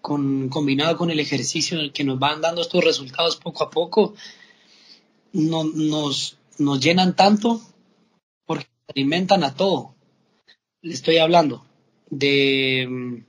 con, 0.02 0.50
combinado 0.50 0.98
con 0.98 1.10
el 1.10 1.22
ejercicio 1.22 1.80
que 1.94 2.04
nos 2.04 2.20
van 2.20 2.42
dando 2.42 2.62
estos 2.62 2.84
resultados 2.84 3.38
poco 3.38 3.64
a 3.64 3.70
poco, 3.70 4.14
no, 5.32 5.64
nos, 5.64 6.36
nos 6.58 6.82
llenan 6.82 7.16
tanto 7.16 7.62
porque 8.46 8.68
alimentan 8.94 9.46
a 9.46 9.56
todo. 9.56 9.96
Le 10.82 10.94
estoy 10.94 11.20
hablando 11.20 11.64
de... 12.20 12.88
Mm, 12.90 13.26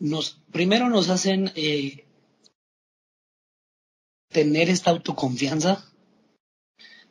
nos, 0.00 0.38
primero 0.50 0.88
nos 0.88 1.10
hacen 1.10 1.52
eh, 1.56 2.04
tener 4.28 4.70
esta 4.70 4.90
autoconfianza. 4.90 5.84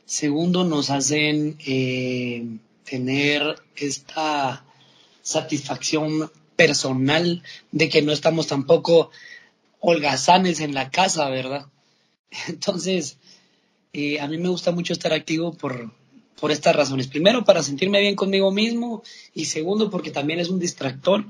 Segundo, 0.05 0.63
nos 0.63 0.89
hacen 0.89 1.57
eh, 1.65 2.57
tener 2.83 3.61
esta 3.75 4.65
satisfacción 5.21 6.31
personal 6.55 7.43
de 7.71 7.89
que 7.89 8.01
no 8.01 8.11
estamos 8.11 8.47
tampoco 8.47 9.11
holgazanes 9.79 10.59
en 10.59 10.73
la 10.73 10.89
casa, 10.89 11.29
¿verdad? 11.29 11.67
Entonces, 12.47 13.17
eh, 13.93 14.19
a 14.19 14.27
mí 14.27 14.37
me 14.37 14.49
gusta 14.49 14.71
mucho 14.71 14.93
estar 14.93 15.13
activo 15.13 15.53
por, 15.53 15.91
por 16.39 16.51
estas 16.51 16.75
razones. 16.75 17.07
Primero, 17.07 17.43
para 17.43 17.63
sentirme 17.63 17.99
bien 18.01 18.15
conmigo 18.15 18.51
mismo 18.51 19.03
y 19.33 19.45
segundo, 19.45 19.89
porque 19.89 20.11
también 20.11 20.39
es 20.39 20.49
un 20.49 20.59
distractor 20.59 21.25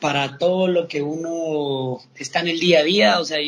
para 0.00 0.38
todo 0.38 0.68
lo 0.68 0.88
que 0.88 1.02
uno 1.02 2.00
está 2.16 2.40
en 2.40 2.48
el 2.48 2.60
día 2.60 2.80
a 2.80 2.82
día, 2.82 3.20
o 3.20 3.24
sea, 3.24 3.38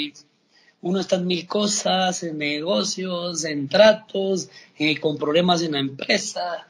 uno 0.81 1.01
está 1.01 1.17
en 1.17 1.27
mil 1.27 1.47
cosas, 1.47 2.23
en 2.23 2.39
negocios, 2.39 3.45
en 3.45 3.69
tratos, 3.69 4.49
eh, 4.79 4.99
con 4.99 5.19
problemas 5.19 5.63
en 5.63 5.73
la 5.73 5.81
empresa, 5.81 6.67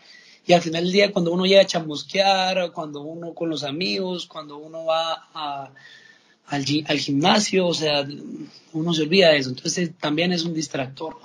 y 0.47 0.53
al 0.53 0.63
final 0.63 0.85
del 0.85 0.93
día 0.93 1.13
cuando 1.13 1.33
uno 1.33 1.45
llega 1.45 1.63
a 1.63 1.67
chamusquear, 1.67 2.73
cuando 2.73 3.03
uno 3.03 3.35
con 3.35 3.51
los 3.51 3.65
amigos, 3.65 4.27
cuando 4.27 4.57
uno 4.57 4.85
va 4.85 5.29
al, 6.47 6.65
gimnasio, 6.99 7.67
o 7.67 7.75
sea, 7.75 8.07
uno 8.73 8.95
se 8.95 9.03
olvida 9.03 9.31
de 9.31 9.39
eso, 9.39 9.51
entonces 9.51 9.91
también 10.01 10.33
es 10.33 10.45
un 10.45 10.55
distractor. 10.55 11.17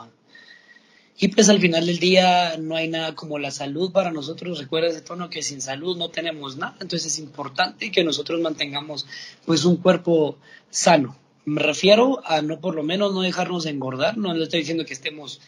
Y 1.23 1.27
pues 1.27 1.49
al 1.49 1.59
final 1.59 1.85
del 1.85 1.99
día 1.99 2.57
no 2.57 2.75
hay 2.75 2.87
nada 2.87 3.13
como 3.13 3.37
la 3.37 3.51
salud 3.51 3.91
para 3.91 4.11
nosotros. 4.11 4.57
Recuerda 4.57 4.89
ese 4.89 5.01
tono 5.01 5.29
que 5.29 5.43
sin 5.43 5.61
salud 5.61 5.95
no 5.95 6.09
tenemos 6.09 6.57
nada. 6.57 6.75
Entonces 6.81 7.13
es 7.13 7.19
importante 7.19 7.91
que 7.91 8.03
nosotros 8.03 8.41
mantengamos 8.41 9.05
pues 9.45 9.63
un 9.63 9.77
cuerpo 9.77 10.39
sano. 10.71 11.15
Me 11.45 11.61
refiero 11.61 12.23
a 12.25 12.41
no 12.41 12.59
por 12.59 12.73
lo 12.73 12.81
menos 12.81 13.13
no 13.13 13.21
dejarnos 13.21 13.67
engordar. 13.67 14.17
No 14.17 14.33
le 14.33 14.45
estoy 14.45 14.61
diciendo 14.61 14.83
que 14.83 14.95
estemos 14.95 15.41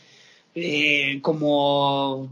eh, 0.53 1.19
como 1.23 2.29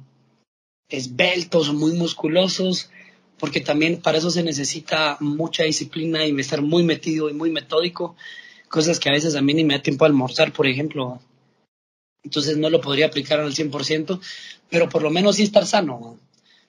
esbeltos 0.87 1.69
o 1.69 1.73
muy 1.73 1.93
musculosos, 1.93 2.91
porque 3.39 3.59
también 3.59 4.03
para 4.03 4.19
eso 4.19 4.29
se 4.29 4.43
necesita 4.43 5.17
mucha 5.19 5.63
disciplina 5.63 6.27
y 6.27 6.39
estar 6.39 6.61
muy 6.61 6.83
metido 6.83 7.27
y 7.27 7.33
muy 7.33 7.49
metódico. 7.49 8.15
Cosas 8.69 8.99
que 8.99 9.09
a 9.09 9.13
veces 9.13 9.35
a 9.35 9.41
mí 9.41 9.55
ni 9.55 9.63
me 9.63 9.77
da 9.77 9.81
tiempo 9.81 10.05
a 10.05 10.09
almorzar, 10.09 10.53
por 10.53 10.67
ejemplo 10.67 11.19
entonces 12.23 12.57
no 12.57 12.69
lo 12.69 12.81
podría 12.81 13.07
aplicar 13.07 13.39
al 13.39 13.53
100%, 13.53 14.19
pero 14.69 14.89
por 14.89 15.01
lo 15.01 15.09
menos 15.09 15.37
sí 15.37 15.43
estar 15.43 15.65
sano, 15.65 16.19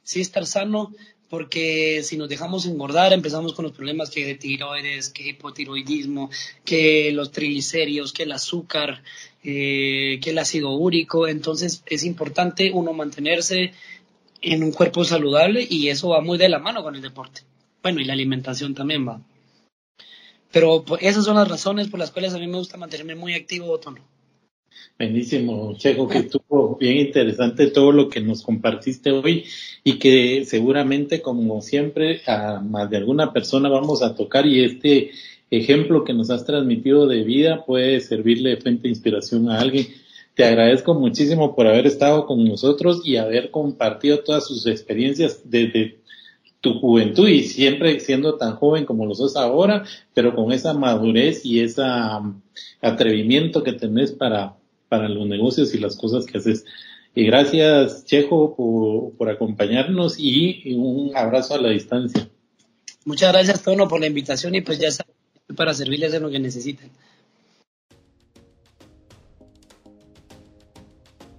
sí 0.03 0.21
estar 0.21 0.47
sano, 0.47 0.93
porque 1.29 2.03
si 2.03 2.19
nos 2.19 2.29
dejamos 2.29 2.67
engordar 2.67 3.15
empezamos 3.15 3.55
con 3.55 3.65
los 3.65 3.73
problemas 3.73 4.11
que 4.11 4.27
de 4.27 4.35
tiroides, 4.35 5.09
que 5.09 5.29
hipotiroidismo, 5.29 6.31
que 6.63 7.11
los 7.13 7.33
triglicéridos, 7.33 8.13
que 8.13 8.25
el 8.25 8.33
azúcar, 8.33 9.03
eh, 9.43 10.21
que 10.23 10.31
el 10.31 10.39
ácido 10.39 10.73
úrico, 10.73 11.27
entonces 11.27 11.83
es 11.87 12.05
importante 12.05 12.71
uno 12.71 12.93
mantenerse 12.93 13.73
en 14.43 14.63
un 14.63 14.73
cuerpo 14.73 15.05
saludable 15.05 15.67
y 15.71 15.89
eso 15.89 16.11
va 16.11 16.21
muy 16.21 16.37
de 16.37 16.51
la 16.51 16.59
mano 16.59 16.83
con 16.83 16.97
el 16.97 17.03
deporte. 17.03 17.43
Bueno, 17.83 18.01
y 18.01 18.05
la 18.05 18.13
alimentación 18.13 18.75
también 18.75 19.09
va. 19.09 19.21
Pero 20.51 20.85
pues, 20.85 21.03
esas 21.03 21.25
son 21.25 21.37
las 21.37 21.49
razones 21.49 21.89
por 21.89 21.99
las 21.99 22.11
cuales 22.11 22.35
a 22.35 22.39
mí 22.39 22.47
me 22.47 22.59
gusta 22.59 22.77
mantenerme 22.77 23.15
muy 23.15 23.35
activo, 23.35 23.79
Tono. 23.81 24.12
Buenísimo, 24.99 25.75
Checo, 25.77 26.07
que 26.07 26.19
estuvo 26.19 26.77
bien 26.77 26.99
interesante 26.99 27.67
todo 27.69 27.93
lo 27.93 28.09
que 28.09 28.21
nos 28.21 28.43
compartiste 28.43 29.11
hoy 29.11 29.45
y 29.83 29.99
que 29.99 30.45
seguramente, 30.45 31.21
como 31.21 31.61
siempre, 31.61 32.21
a 32.27 32.61
más 32.61 32.89
de 32.89 32.99
alguna 32.99 33.33
persona 33.33 33.69
vamos 33.69 34.03
a 34.03 34.15
tocar 34.15 34.47
y 34.47 34.63
este 34.63 35.11
ejemplo 35.51 36.05
que 36.05 36.15
nos 36.15 36.31
has 36.31 36.45
transmitido 36.45 37.07
de 37.07 37.25
vida 37.25 37.65
puede 37.65 38.01
servirle 38.01 38.51
de 38.51 38.57
fuente 38.59 38.85
de 38.85 38.91
inspiración 38.91 39.51
a 39.51 39.61
alguien. 39.61 39.89
Te 40.35 40.45
agradezco 40.45 40.95
muchísimo 40.95 41.55
por 41.55 41.67
haber 41.67 41.87
estado 41.87 42.25
con 42.27 42.45
nosotros 42.45 43.03
y 43.05 43.17
haber 43.17 43.51
compartido 43.51 44.21
todas 44.21 44.47
sus 44.47 44.67
experiencias 44.67 45.43
desde 45.45 45.99
tu 46.63 46.79
juventud 46.79 47.29
y 47.29 47.43
siempre 47.43 47.99
siendo 48.01 48.37
tan 48.37 48.55
joven 48.55 48.87
como 48.87 49.05
lo 49.05 49.15
sos 49.15 49.37
ahora, 49.37 49.85
pero 50.15 50.35
con 50.35 50.53
esa 50.53 50.73
madurez 50.73 51.45
y 51.45 51.61
ese 51.61 51.83
um, 51.83 52.41
atrevimiento 52.81 53.63
que 53.63 53.73
tenés 53.73 54.13
para 54.13 54.57
para 54.93 55.09
los 55.09 55.27
negocios 55.27 55.73
y 55.73 55.79
las 55.79 55.97
cosas 55.97 56.27
que 56.27 56.37
haces. 56.37 56.67
Y 57.15 57.25
gracias, 57.25 58.05
Chejo, 58.05 58.55
por, 59.17 59.31
acompañarnos 59.31 60.17
y, 60.19 60.75
un 60.75 61.17
abrazo 61.17 61.55
a 61.55 61.59
la 61.59 61.71
distancia. 61.71 62.29
Muchas 63.07 63.33
gracias, 63.33 63.63
Tono, 63.63 63.89
por 63.89 64.01
la 64.01 64.07
invitación 64.07 64.55
y 64.55 64.61
pues 64.61 64.79
ya 64.79 64.89
está 64.89 65.07
para 65.57 65.73
servirles 65.73 66.13
en 66.13 66.25
lo 66.25 66.31
que 66.31 66.39
necesiten. 66.39 66.91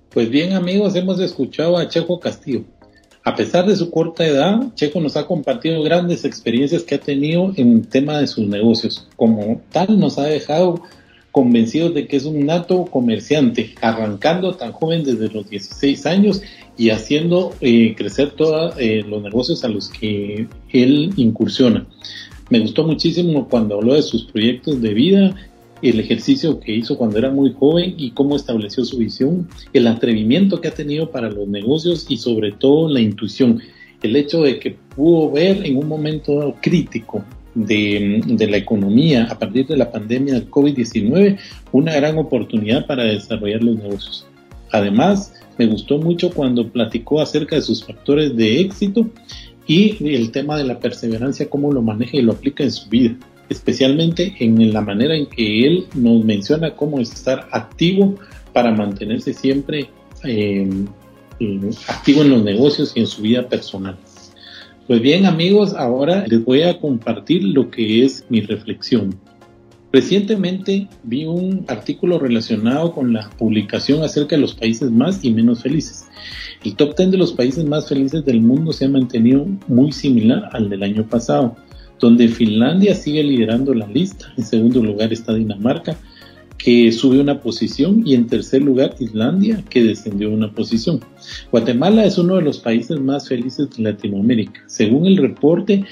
Pues 0.10 0.32
bien, 0.32 0.54
amigos, 0.54 0.96
hemos 0.96 1.20
escuchado 1.20 1.78
a 1.78 1.88
Chejo 1.88 2.20
Castillo. 2.20 2.64
A 3.24 3.36
pesar 3.36 3.68
de 3.68 3.76
su 3.76 3.92
corta 3.92 4.26
edad, 4.26 4.74
Chejo 4.74 5.00
nos 5.00 5.16
ha 5.16 5.28
compartido 5.28 5.84
grandes 5.84 6.26
experiencias 6.26 6.82
que 6.82 6.96
ha 6.96 7.00
tenido 7.00 7.54
en 7.56 7.74
el 7.74 7.88
tema 7.88 8.18
de 8.18 8.26
sus 8.26 8.48
negocios. 8.48 9.08
Como 9.16 9.62
tal, 9.72 10.00
nos 10.00 10.18
ha 10.18 10.24
dejado 10.24 10.82
convencidos 11.34 11.96
de 11.96 12.06
que 12.06 12.16
es 12.16 12.26
un 12.26 12.46
nato 12.46 12.86
comerciante, 12.86 13.74
arrancando 13.82 14.54
tan 14.54 14.72
joven 14.72 15.04
desde 15.04 15.30
los 15.30 15.50
16 15.50 16.06
años 16.06 16.44
y 16.78 16.92
haciendo 16.92 17.54
eh, 17.60 17.96
crecer 17.98 18.32
todos 18.32 18.76
eh, 18.78 19.04
los 19.06 19.24
negocios 19.24 19.64
a 19.64 19.68
los 19.68 19.90
que 19.90 20.48
él 20.70 21.10
incursiona. 21.18 21.88
Me 22.52 22.60
gustó 22.60 22.86
muchísimo 22.86 23.50
cuando 23.50 23.76
habló 23.76 23.96
de 23.96 24.04
sus 24.04 24.26
proyectos 24.26 24.80
de 24.80 24.94
vida, 24.94 25.36
el 25.82 26.00
ejercicio 26.00 26.60
que 26.60 26.76
hizo 26.76 27.00
cuando 27.00 27.18
era 27.18 27.32
muy 27.32 27.52
joven 27.52 27.96
y 27.98 28.12
cómo 28.12 28.36
estableció 28.36 28.86
su 28.86 29.00
visión, 29.00 29.50
el 29.74 29.88
atrevimiento 29.88 30.62
que 30.62 30.68
ha 30.68 30.74
tenido 30.76 31.10
para 31.10 31.32
los 31.32 31.48
negocios 31.48 32.06
y 32.10 32.18
sobre 32.18 32.52
todo 32.52 32.90
la 32.90 33.02
intuición, 33.02 33.60
el 34.04 34.16
hecho 34.16 34.44
de 34.44 34.60
que 34.60 34.78
pudo 34.96 35.32
ver 35.32 35.66
en 35.66 35.78
un 35.78 35.88
momento 35.88 36.56
crítico 36.62 37.26
de, 37.56 38.48
la 38.50 38.58
economía 38.58 39.28
a 39.30 39.38
partir 39.38 39.68
de 39.68 39.78
la 39.78 39.92
pandemia 39.92 40.34
del 40.34 40.50
COVID-19 40.50 41.38
una 41.72 41.94
gran 41.96 42.18
oportunidad 42.18 42.86
para 42.86 43.04
desarrollar 43.04 43.64
los 43.64 43.78
negocios. 43.78 44.28
Además, 44.72 45.34
me 45.58 45.68
gustó 45.68 45.98
mucho 46.00 46.32
cuando 46.32 46.68
platicó 46.70 47.22
acerca 47.22 47.56
de 47.56 47.62
sus 47.62 47.86
factores 47.86 48.36
de 48.36 48.60
éxito 48.62 49.08
y 49.68 49.96
el 50.14 50.32
tema 50.32 50.58
de 50.58 50.66
la 50.66 50.80
perseverancia, 50.80 51.50
cómo 51.50 51.72
lo 51.72 51.82
maneja 51.82 52.18
y 52.18 52.22
lo 52.22 52.34
aplica 52.34 52.64
en 52.64 52.72
su 52.72 52.90
vida, 52.90 53.16
especialmente 53.50 54.36
en 54.40 54.74
la 54.74 54.82
manera 54.82 55.16
en 55.16 55.28
que 55.28 55.66
él 55.66 55.86
nos 55.94 56.26
menciona 56.26 56.76
cómo 56.76 57.00
estar 57.00 57.48
activo 57.52 58.16
para 58.52 58.72
mantenerse 58.72 59.34
siempre 59.34 59.90
eh, 60.24 60.68
eh, 61.40 61.70
activo 61.88 62.24
en 62.24 62.30
los 62.30 62.44
negocios 62.44 62.94
y 62.96 63.02
en 63.02 63.08
su 63.08 63.22
vida 63.22 63.48
personal. 63.48 63.98
Pues 64.86 65.00
bien 65.00 65.26
amigos, 65.26 65.74
ahora 65.76 66.26
les 66.28 66.44
voy 66.44 66.64
a 66.64 66.78
compartir 66.78 67.42
lo 67.42 67.72
que 67.72 68.04
es 68.04 68.26
mi 68.28 68.42
reflexión. 68.42 69.16
Recientemente 69.94 70.90
vi 71.04 71.24
un 71.24 71.64
artículo 71.70 72.20
relacionado 72.20 72.92
con 72.92 73.14
la 73.14 73.30
publicación 73.30 74.04
acerca 74.04 74.36
de 74.36 74.42
los 74.42 74.54
países 74.54 74.92
más 74.92 75.24
y 75.24 75.32
menos 75.32 75.62
felices. 75.62 76.08
El 76.66 76.76
top 76.76 76.98
10 76.98 77.12
de 77.12 77.18
los 77.18 77.32
países 77.32 77.64
más 77.64 77.88
felices 77.88 78.26
del 78.26 78.42
mundo 78.42 78.74
se 78.74 78.84
ha 78.84 78.90
mantenido 78.90 79.48
muy 79.70 79.94
similar 79.94 80.50
al 80.52 80.70
del 80.70 80.84
año 80.84 81.08
pasado, 81.08 81.56
donde 82.02 82.28
Finlandia 82.28 82.94
sigue 82.94 83.24
liderando 83.24 83.74
la 83.74 83.88
lista, 83.88 84.34
en 84.36 84.44
segundo 84.44 84.84
lugar 84.84 85.14
está 85.14 85.34
Dinamarca, 85.34 85.96
que 86.64 86.94
sube 86.94 87.20
una 87.20 87.42
posición 87.42 88.04
y 88.08 88.14
en 88.14 88.28
tercer 88.28 88.62
lugar 88.62 88.96
Islandia 88.98 89.62
que 89.70 89.84
descendió 89.84 90.32
una 90.32 90.54
posición. 90.54 91.02
Guatemala 91.52 92.06
es 92.06 92.18
uno 92.18 92.38
de 92.38 92.42
los 92.42 92.60
países 92.60 93.02
más 93.02 93.28
felices 93.28 93.70
de 93.72 93.84
Latinoamérica. 93.84 94.64
Según 94.68 95.06
el 95.06 95.18
reporte, 95.18 95.84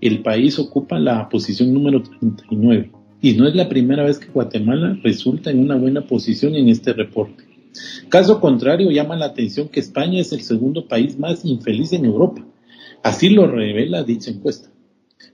el 0.00 0.22
país 0.22 0.60
ocupa 0.60 1.00
la 1.00 1.28
posición 1.28 1.74
número 1.74 2.04
39 2.04 2.92
y 3.20 3.32
no 3.32 3.48
es 3.48 3.56
la 3.56 3.68
primera 3.68 4.04
vez 4.04 4.20
que 4.20 4.30
Guatemala 4.30 4.96
resulta 5.02 5.50
en 5.50 5.58
una 5.58 5.74
buena 5.74 6.02
posición 6.02 6.54
en 6.54 6.68
este 6.68 6.92
reporte. 6.92 7.42
Caso 8.08 8.40
contrario, 8.40 8.92
llama 8.92 9.16
la 9.16 9.26
atención 9.26 9.68
que 9.68 9.80
España 9.80 10.20
es 10.20 10.32
el 10.32 10.42
segundo 10.42 10.86
país 10.86 11.18
más 11.18 11.44
infeliz 11.44 11.92
en 11.92 12.04
Europa. 12.04 12.46
Así 13.02 13.30
lo 13.30 13.48
revela 13.48 14.04
dicha 14.04 14.30
encuesta. 14.30 14.70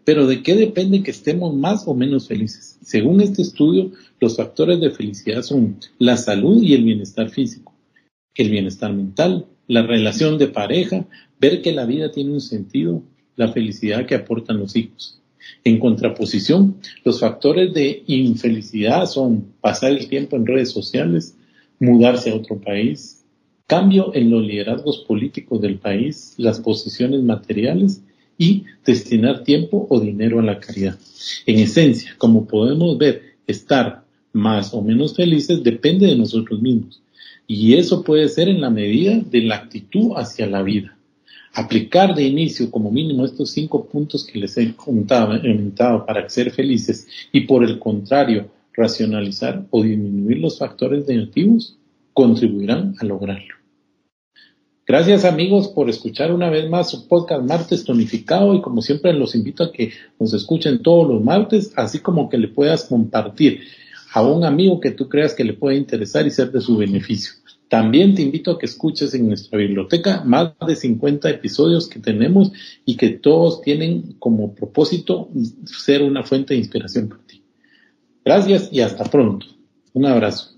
Pero 0.07 0.27
¿de 0.27 0.43
qué 0.43 0.55
depende 0.55 1.03
que 1.03 1.11
estemos 1.11 1.55
más 1.55 1.87
o 1.87 1.95
menos 1.95 2.29
felices? 2.29 2.79
Según 2.83 3.21
este 3.21 3.43
estudio, 3.43 3.91
los 4.21 4.37
factores 4.37 4.81
de 4.81 4.91
felicidad 4.91 5.43
son 5.43 5.79
la 5.99 6.17
salud 6.17 6.63
y 6.63 6.75
el 6.75 6.85
bienestar 6.85 7.31
físico, 7.31 7.75
el 8.35 8.51
bienestar 8.51 8.93
mental, 8.93 9.47
la 9.67 9.83
relación 9.83 10.39
de 10.39 10.49
pareja, 10.49 11.07
ver 11.41 11.63
que 11.63 11.73
la 11.73 11.87
vida 11.87 12.11
tiene 12.11 12.33
un 12.33 12.41
sentido, 12.41 13.03
la 13.37 13.53
felicidad 13.53 14.07
que 14.07 14.15
aportan 14.15 14.59
los 14.59 14.77
hijos. 14.77 15.21
En 15.65 15.79
contraposición, 15.79 16.77
los 17.05 17.21
factores 17.21 17.73
de 17.73 18.03
infelicidad 18.07 19.07
son 19.07 19.53
pasar 19.61 19.93
el 19.93 20.09
tiempo 20.09 20.37
en 20.37 20.47
redes 20.47 20.71
sociales, 20.71 21.37
mudarse 21.79 22.31
a 22.31 22.35
otro 22.35 22.61
país, 22.61 23.25
cambio 23.67 24.15
en 24.15 24.31
los 24.31 24.45
liderazgos 24.45 25.05
políticos 25.07 25.61
del 25.61 25.79
país, 25.79 26.35
las 26.37 26.61
posiciones 26.61 27.23
materiales 27.23 28.03
y 28.39 28.65
destinar 28.85 29.45
tiempo 29.45 29.87
o 29.91 30.01
dinero 30.01 30.41
a 30.41 30.43
la 30.43 30.61
caridad. 30.61 30.99
En 31.47 31.59
esencia, 31.59 32.15
como 32.19 32.47
podemos 32.47 32.97
ver, 32.99 33.37
estar 33.47 34.06
más 34.37 34.75
o 34.75 34.83
menos 34.83 35.17
felices 35.17 35.65
depende 35.65 36.07
de 36.07 36.17
nosotros 36.17 36.61
mismos. 36.61 37.03
Y 37.47 37.75
eso 37.75 38.05
puede 38.05 38.29
ser 38.29 38.49
en 38.49 38.61
la 38.61 38.69
medida 38.69 39.19
de 39.19 39.41
la 39.41 39.57
actitud 39.57 40.13
hacia 40.15 40.47
la 40.47 40.63
vida. 40.63 40.97
Aplicar 41.55 42.15
de 42.15 42.25
inicio 42.25 42.71
como 42.71 42.91
mínimo 42.91 43.25
estos 43.25 43.51
cinco 43.51 43.87
puntos 43.87 44.25
que 44.25 44.39
les 44.39 44.59
he 44.59 44.75
comentado, 44.75 46.05
para 46.05 46.29
ser 46.29 46.51
felices 46.51 47.09
y 47.33 47.43
por 47.43 47.65
el 47.65 47.79
contrario, 47.79 48.51
racionalizar 48.75 49.65
o 49.71 49.83
disminuir 49.83 50.39
los 50.39 50.59
factores 50.59 51.09
negativos 51.09 51.79
contribuirán 52.13 52.95
a 53.01 53.07
lograrlo. 53.07 53.55
Gracias 54.87 55.25
amigos 55.25 55.69
por 55.69 55.89
escuchar 55.89 56.31
una 56.31 56.51
vez 56.51 56.69
más 56.69 56.91
su 56.91 57.09
podcast 57.09 57.43
Martes 57.43 57.85
Tonificado 57.85 58.55
y 58.55 58.61
como 58.61 58.83
siempre 58.83 59.15
los 59.15 59.35
invito 59.35 59.65
a 59.65 59.73
que 59.73 59.93
nos 60.21 60.35
escuchen 60.35 60.83
todos 60.83 61.09
los 61.09 61.25
martes, 61.25 61.73
así 61.75 62.01
como 62.01 62.29
que 62.29 62.37
le 62.37 62.49
puedas 62.49 62.85
compartir 62.85 63.63
a 64.17 64.23
un 64.23 64.45
amigo 64.45 64.81
que 64.81 64.93
tú 64.93 65.11
creas 65.11 65.35
que 65.35 65.45
le 65.45 65.53
pueda 65.53 65.77
interesar 65.77 66.27
y 66.27 66.31
ser 66.31 66.51
de 66.51 66.63
su 66.63 66.79
beneficio. 66.79 67.35
También 67.69 68.15
te 68.15 68.23
invito 68.23 68.51
a 68.51 68.59
que 68.59 68.65
escuches 68.65 69.13
en 69.13 69.29
nuestra 69.29 69.59
biblioteca 69.59 70.25
más 70.25 70.55
de 70.67 70.75
50 70.75 71.29
episodios 71.29 71.87
que 71.87 71.99
tenemos 71.99 72.51
y 72.87 72.97
que 72.97 73.11
todos 73.11 73.61
tienen 73.61 74.15
como 74.19 74.55
propósito 74.55 75.29
ser 75.67 76.03
una 76.03 76.23
fuente 76.23 76.55
de 76.55 76.61
inspiración 76.61 77.11
para 77.11 77.27
ti. 77.27 77.43
Gracias 78.25 78.71
y 78.73 78.81
hasta 78.81 79.05
pronto. 79.05 79.45
Un 79.93 80.07
abrazo. 80.07 80.56